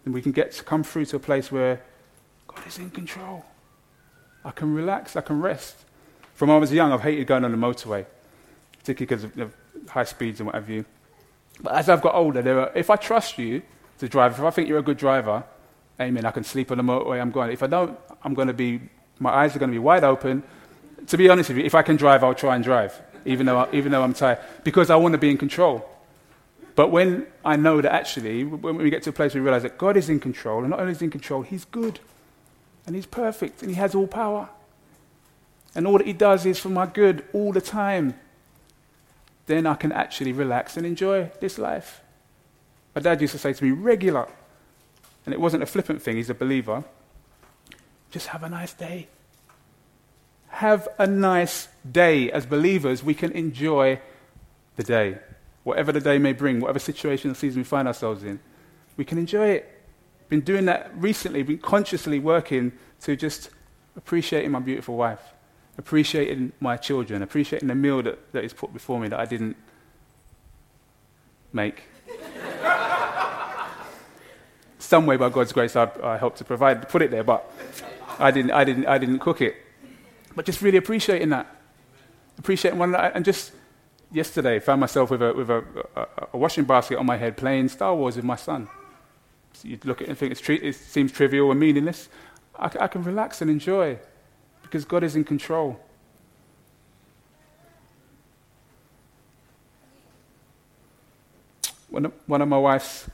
[0.06, 1.82] And we can get to come through to a place where
[2.48, 3.46] God is in control.
[4.44, 5.78] I can relax, I can rest.
[6.34, 8.06] From when I was young, I've hated going on the motorway,
[8.80, 9.56] particularly because of, of
[9.90, 10.86] high speeds and what have you.
[11.62, 13.62] But as I've got older, are, if I trust you
[14.00, 15.44] to drive, if I think you're a good driver,
[16.02, 17.52] amen, I can sleep on the motorway, I'm going.
[17.52, 18.82] If I don't, I'm going to be,
[19.20, 20.44] my eyes are going to be wide open.
[21.08, 23.60] To be honest with you, if I can drive, I'll try and drive, even though,
[23.60, 25.90] I, even though I'm tired, because I want to be in control.
[26.76, 29.64] But when I know that actually, when we get to a place where we realize
[29.64, 32.00] that God is in control, and not only is in control, He's good,
[32.86, 34.50] and He's perfect, and He has all power.
[35.76, 38.16] And all that He does is for my good all the time.
[39.46, 42.02] Then I can actually relax and enjoy this life.
[42.96, 44.28] My dad used to say to me, regular.
[45.26, 46.84] And it wasn't a flippant thing, he's a believer.
[48.12, 49.08] Just have a nice day.
[50.58, 52.32] Have a nice day.
[52.32, 54.00] As believers, we can enjoy
[54.76, 55.18] the day.
[55.64, 58.40] Whatever the day may bring, whatever situation or season we find ourselves in,
[58.98, 59.82] we can enjoy it.
[60.30, 63.50] Been doing that recently, been consciously working to just
[63.96, 65.34] appreciating my beautiful wife
[65.78, 69.56] appreciating my children, appreciating the meal that, that is put before me that I didn't
[71.52, 71.84] make.
[74.80, 77.52] Some way, by God's grace, I, I helped to provide, put it there, but
[78.20, 79.56] I didn't, I, didn't, I didn't cook it.
[80.36, 81.48] But just really appreciating that.
[82.38, 83.12] Appreciating one another.
[83.14, 83.52] And just
[84.12, 85.64] yesterday, found myself with, a, with a,
[85.96, 88.68] a, a washing basket on my head playing Star Wars with my son.
[89.54, 92.10] So you look at it and think it's tri- it seems trivial and meaningless.
[92.56, 93.98] I, can relax and enjoy
[94.62, 95.80] because God is in control.
[101.90, 103.08] One of, one of my wife's,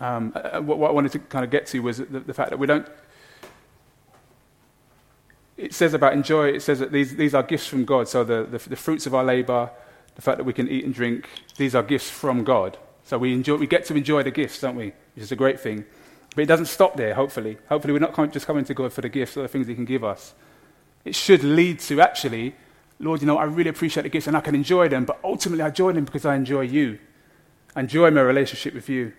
[0.00, 2.34] um, uh, uh, what, what I wanted to kind of get to was the, the
[2.34, 2.86] fact that we don't
[5.60, 8.08] it says about enjoy, it says that these, these are gifts from God.
[8.08, 9.70] So the, the, the fruits of our labor,
[10.14, 12.78] the fact that we can eat and drink, these are gifts from God.
[13.04, 14.94] So we, enjoy, we get to enjoy the gifts, don't we?
[15.14, 15.84] Which is a great thing.
[16.34, 17.58] But it doesn't stop there, hopefully.
[17.68, 19.84] Hopefully, we're not just coming to God for the gifts or the things He can
[19.84, 20.32] give us.
[21.04, 22.54] It should lead to actually,
[22.98, 25.62] Lord, you know, I really appreciate the gifts and I can enjoy them, but ultimately
[25.62, 26.98] I enjoy them because I enjoy you.
[27.76, 29.12] I enjoy my relationship with you.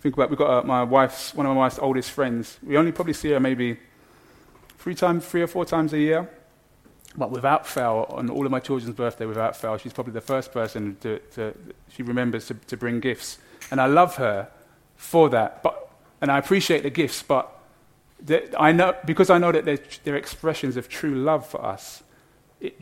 [0.00, 2.58] Think about we've got uh, my wife's, one of my wife's oldest friends.
[2.62, 3.78] We only probably see her maybe
[4.88, 6.30] three times, three or four times a year.
[7.14, 10.50] But without fail, on all of my children's birthday, without fail, she's probably the first
[10.50, 11.54] person to, to
[11.90, 13.36] she remembers to, to bring gifts.
[13.70, 14.48] And I love her
[14.96, 15.62] for that.
[15.62, 15.90] But,
[16.22, 17.54] and I appreciate the gifts, but
[18.58, 22.02] I know, because I know that they're, they're expressions of true love for us,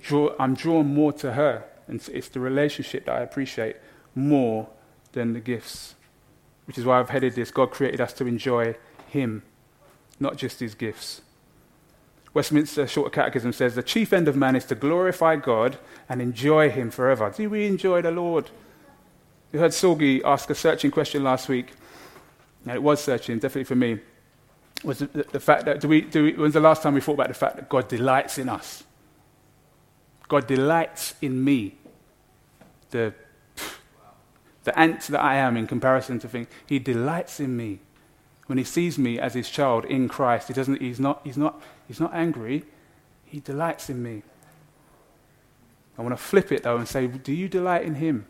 [0.01, 1.65] draw, I'm drawn more to her.
[1.89, 3.79] And it's the relationship that I appreciate
[4.15, 4.69] more
[5.11, 5.97] than the gifts.
[6.67, 7.51] Which is why I've headed this.
[7.51, 8.77] God created us to enjoy
[9.09, 9.43] Him,
[10.21, 11.23] not just His gifts.
[12.37, 16.69] Westminster Shorter Catechism says the chief end of man is to glorify God and enjoy
[16.69, 17.33] Him forever.
[17.35, 18.51] Do we enjoy the Lord?
[19.55, 21.73] You heard Sorgi ask a searching question last week.
[22.67, 24.01] Now, it was searching, definitely for me.
[24.85, 27.01] Was the, the, the fact that, do we, do we, when's the last time we
[27.01, 28.85] thought about the fact that God delights in us?
[30.29, 31.79] God delights in me.
[32.91, 33.15] The,
[34.65, 36.49] the ant that I am in comparison to things.
[36.67, 37.81] He delights in me.
[38.47, 41.61] When he sees me as his child in Christ, he doesn't, he's, not, he's, not,
[41.89, 42.65] he's not angry.
[43.25, 44.23] He delights in me.
[45.99, 48.27] I want to flip it though and say, do you delight in him?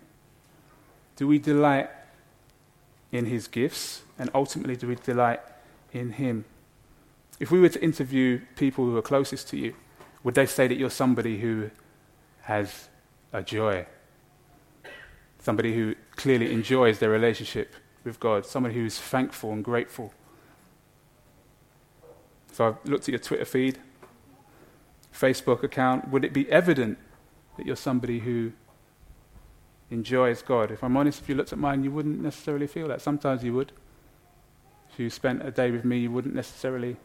[1.16, 1.90] Do we delight
[3.12, 4.02] in his gifts?
[4.18, 5.40] And ultimately, do we delight
[5.92, 6.44] in him?
[7.38, 9.74] If we were to interview people who are closest to you,
[10.24, 11.70] would they say that you're somebody who
[12.42, 12.88] has
[13.32, 13.86] a joy?
[15.40, 17.74] Somebody who clearly enjoys their relationship
[18.06, 20.14] with God, somebody who's thankful and grateful.
[22.50, 23.78] If I've looked at your Twitter feed,
[25.12, 26.98] Facebook account, would it be evident
[27.56, 28.52] that you're somebody who
[29.90, 30.70] enjoys God?
[30.70, 33.02] If I'm honest, if you looked at mine, you wouldn't necessarily feel that.
[33.02, 33.72] Sometimes you would.
[34.90, 36.96] If you spent a day with me, you wouldn't necessarily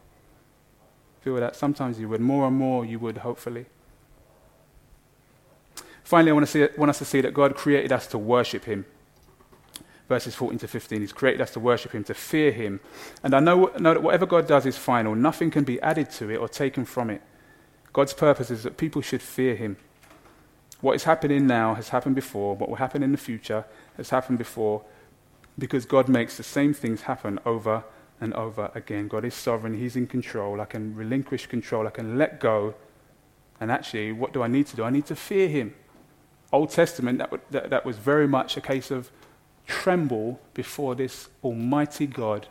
[1.20, 1.56] feel that.
[1.56, 2.20] Sometimes you would.
[2.20, 3.66] More and more, you would, hopefully.
[6.02, 8.64] Finally, I want, to see, want us to see that God created us to worship
[8.64, 8.86] Him.
[10.12, 11.00] Verses 14 to 15.
[11.00, 12.80] He's created us to worship Him, to fear Him.
[13.22, 15.14] And I know, know that whatever God does is final.
[15.14, 17.22] Nothing can be added to it or taken from it.
[17.94, 19.78] God's purpose is that people should fear Him.
[20.82, 22.54] What is happening now has happened before.
[22.54, 23.64] What will happen in the future
[23.96, 24.84] has happened before
[25.58, 27.82] because God makes the same things happen over
[28.20, 29.08] and over again.
[29.08, 30.60] God is sovereign, He's in control.
[30.60, 32.74] I can relinquish control, I can let go.
[33.60, 34.84] And actually, what do I need to do?
[34.84, 35.74] I need to fear Him.
[36.52, 39.10] Old Testament, that, that, that was very much a case of
[39.66, 42.46] tremble before this Almighty God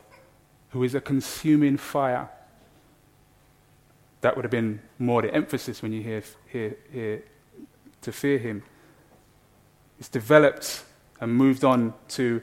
[0.70, 2.30] who is a consuming fire.
[4.22, 7.24] That would have been more the emphasis when you hear, hear, hear
[8.02, 8.64] to fear Him.
[10.00, 10.84] It's developed
[11.20, 12.42] and moved on to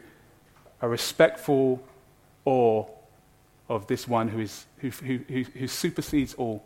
[0.81, 1.83] a respectful
[2.45, 2.85] awe
[3.69, 6.65] of this one who, is, who, who, who, who supersedes all,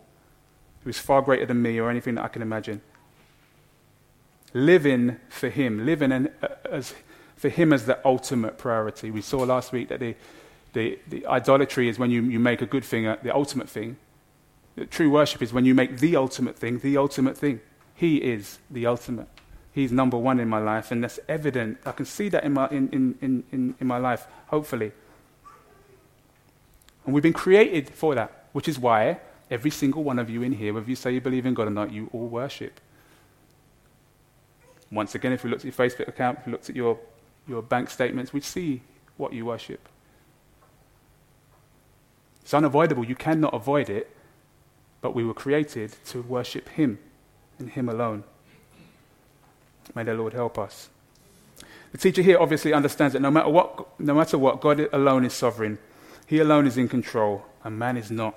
[0.85, 2.81] who is far greater than me or anything that I can imagine
[4.55, 6.95] living for Him, living in, uh, as,
[7.43, 9.11] for Him as the ultimate priority.
[9.11, 10.15] We saw last week that the,
[10.75, 13.97] the, the idolatry is when you, you make a good thing uh, the ultimate thing.
[14.77, 17.61] The true worship is when you make the ultimate thing the ultimate thing.
[17.97, 19.27] He is the ultimate.
[19.73, 21.79] He's number one in my life, and that's evident.
[21.85, 24.93] I can see that in my, in, in, in, in, in my life, hopefully.
[27.05, 29.19] And we've been created for that, which is why
[29.51, 31.71] every single one of you in here, whether you say you believe in God or
[31.71, 32.81] not, you all worship.
[34.93, 36.99] Once again, if we looked at your Facebook account, if we looked at your,
[37.47, 38.83] your bank statements, we'd see
[39.17, 39.89] what you worship.
[42.43, 43.05] It's unavoidable.
[43.05, 44.15] You cannot avoid it.
[45.01, 46.99] But we were created to worship Him
[47.59, 48.25] and Him alone.
[49.95, 50.89] May the Lord help us.
[51.91, 55.35] The teacher here obviously understands that no matter what, no matter what, God alone is
[55.35, 55.79] sovereign.
[56.27, 58.35] He alone is in control, and man is not.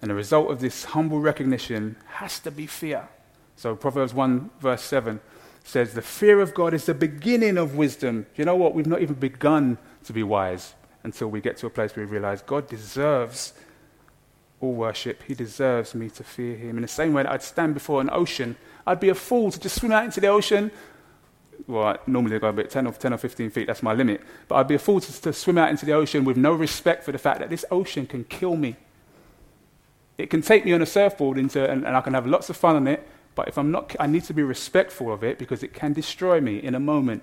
[0.00, 3.08] And the result of this humble recognition has to be fear.
[3.56, 5.20] So Proverbs 1, verse 7
[5.64, 8.26] says, The fear of God is the beginning of wisdom.
[8.36, 8.74] You know what?
[8.74, 12.12] We've not even begun to be wise until we get to a place where we
[12.12, 13.52] realize God deserves
[14.60, 15.22] all worship.
[15.26, 16.76] He deserves me to fear him.
[16.76, 18.56] In the same way that I'd stand before an ocean,
[18.86, 20.70] I'd be a fool to just swim out into the ocean.
[21.66, 24.20] Well, normally I go about 10 or, 10 or 15 feet, that's my limit.
[24.48, 27.04] But I'd be a fool to, to swim out into the ocean with no respect
[27.04, 28.76] for the fact that this ocean can kill me.
[30.18, 32.56] It can take me on a surfboard into, and, and I can have lots of
[32.56, 35.62] fun on it, but if I'm not, I need to be respectful of it because
[35.62, 37.22] it can destroy me in a moment.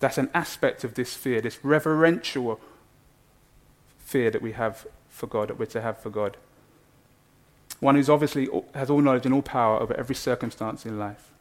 [0.00, 2.60] That's an aspect of this fear, this reverential
[3.98, 6.36] fear that we have for God, that we're to have for God.
[7.80, 11.32] One who's obviously has all knowledge and all power over every circumstance in life.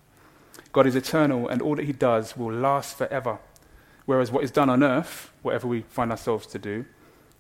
[0.71, 3.39] God is eternal, and all that He does will last forever.
[4.05, 6.85] Whereas what is done on earth, whatever we find ourselves to do,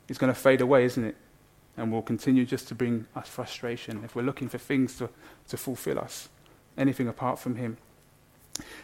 [0.07, 1.15] is going to fade away, isn't it?
[1.77, 5.09] And will continue just to bring us frustration if we're looking for things to,
[5.47, 6.27] to fulfill us,
[6.75, 7.77] anything apart from Him.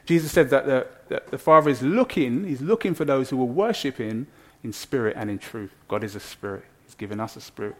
[0.05, 3.47] Jesus said that the, that the Father is looking, He's looking for those who will
[3.47, 4.27] worship Him
[4.63, 5.71] in spirit and in truth.
[5.87, 7.75] God is a spirit, He's given us a spirit.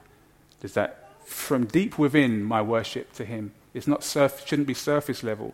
[0.62, 3.54] Does that from deep within my worship to Him?
[3.74, 5.54] It's not surf, shouldn't be surface level.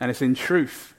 [0.00, 0.94] And it's in truth.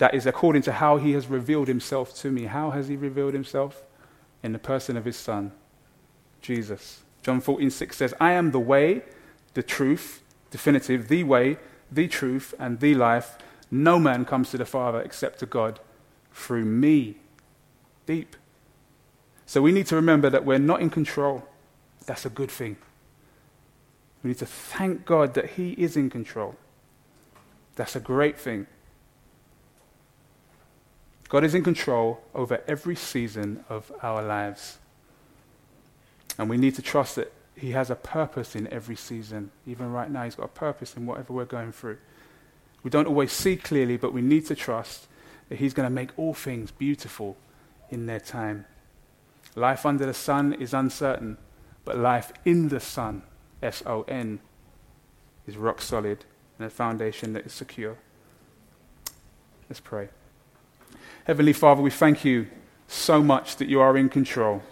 [0.00, 2.44] That is according to how He has revealed Himself to me.
[2.44, 3.82] How has He revealed Himself?
[4.42, 5.52] In the person of His Son,
[6.40, 7.02] Jesus.
[7.22, 9.02] John 14, 6 says, I am the way,
[9.52, 11.58] the truth, definitive, the way,
[11.92, 13.36] the truth, and the life.
[13.70, 15.80] No man comes to the Father except to God
[16.32, 17.16] through me.
[18.06, 18.36] Deep.
[19.44, 21.46] So we need to remember that we're not in control.
[22.06, 22.78] That's a good thing.
[24.24, 26.56] We need to thank God that He is in control.
[27.76, 28.66] That's a great thing.
[31.30, 34.78] God is in control over every season of our lives.
[36.36, 39.50] And we need to trust that he has a purpose in every season.
[39.66, 41.98] Even right now, He's got a purpose in whatever we're going through.
[42.82, 45.08] We don't always see clearly, but we need to trust
[45.50, 47.36] that He's going to make all things beautiful
[47.90, 48.64] in their time.
[49.54, 51.36] Life under the sun is uncertain,
[51.84, 53.22] but life in the Son,
[53.62, 54.40] S O N,
[55.46, 56.24] is rock solid
[56.58, 57.98] and a foundation that is secure.
[59.68, 60.08] Let's pray.
[61.30, 62.48] Heavenly Father, we thank you
[62.88, 64.62] so much that you are in control.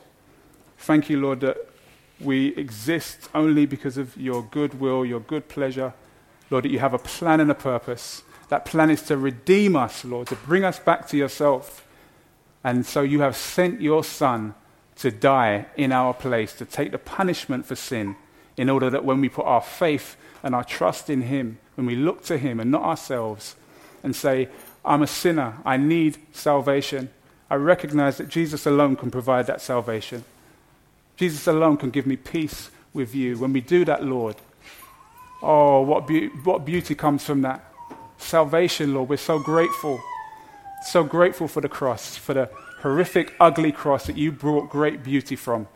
[0.77, 1.57] Thank you, Lord, that
[2.19, 5.95] we exist only because of your good will, your good pleasure.
[6.51, 8.25] Lord, that you have a plan and a purpose.
[8.49, 11.87] That plan is to redeem us, Lord, to bring us back to yourself.
[12.65, 14.57] And so you have sent your Son
[14.97, 18.17] to die in our place, to take the punishment for sin,
[18.57, 21.95] in order that when we put our faith and our trust in Him, when we
[21.95, 23.55] look to Him and not ourselves,
[24.03, 24.49] and say,
[24.85, 27.11] I'm a sinner, I need salvation,
[27.51, 30.25] I recognize that Jesus alone can provide that salvation.
[31.17, 33.39] Jesus alone can give me peace with you.
[33.39, 34.37] When we do that, Lord,
[35.43, 37.65] oh, what, be- what beauty comes from that.
[38.19, 40.01] Salvation, Lord, we're so grateful.
[40.85, 42.51] So grateful for the cross, for the
[42.81, 45.67] horrific, ugly cross that you brought great beauty from.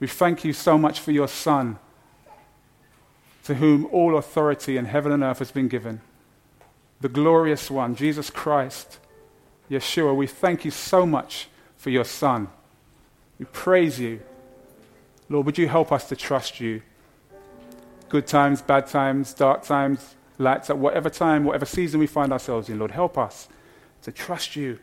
[0.00, 1.78] We thank you so much for your Son,
[3.44, 6.00] to whom all authority in heaven and earth has been given.
[7.00, 8.98] The glorious one, Jesus Christ,
[9.70, 12.48] Yeshua, we thank you so much for your Son.
[13.38, 14.20] We praise you.
[15.28, 16.82] Lord, would you help us to trust you?
[18.08, 22.68] Good times, bad times, dark times, lights at whatever time, whatever season we find ourselves
[22.68, 23.48] in, Lord, help us
[24.02, 24.78] to trust you,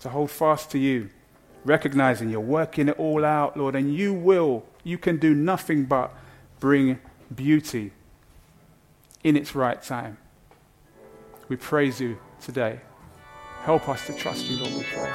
[0.00, 1.10] to hold fast to you,
[1.64, 6.14] recognizing you're working it all out, Lord, and you will, you can do nothing but
[6.60, 7.00] bring
[7.34, 7.92] beauty
[9.24, 10.18] in its right time.
[11.46, 12.80] We praise you today.
[13.64, 15.12] Help us to trust you, Lord, we pray.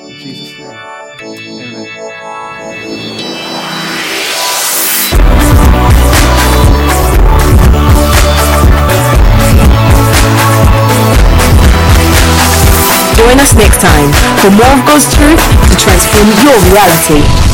[0.00, 0.76] In Jesus' name,
[1.22, 1.86] amen.
[13.16, 15.40] Join us next time for more of God's truth
[15.70, 17.47] to transform your reality.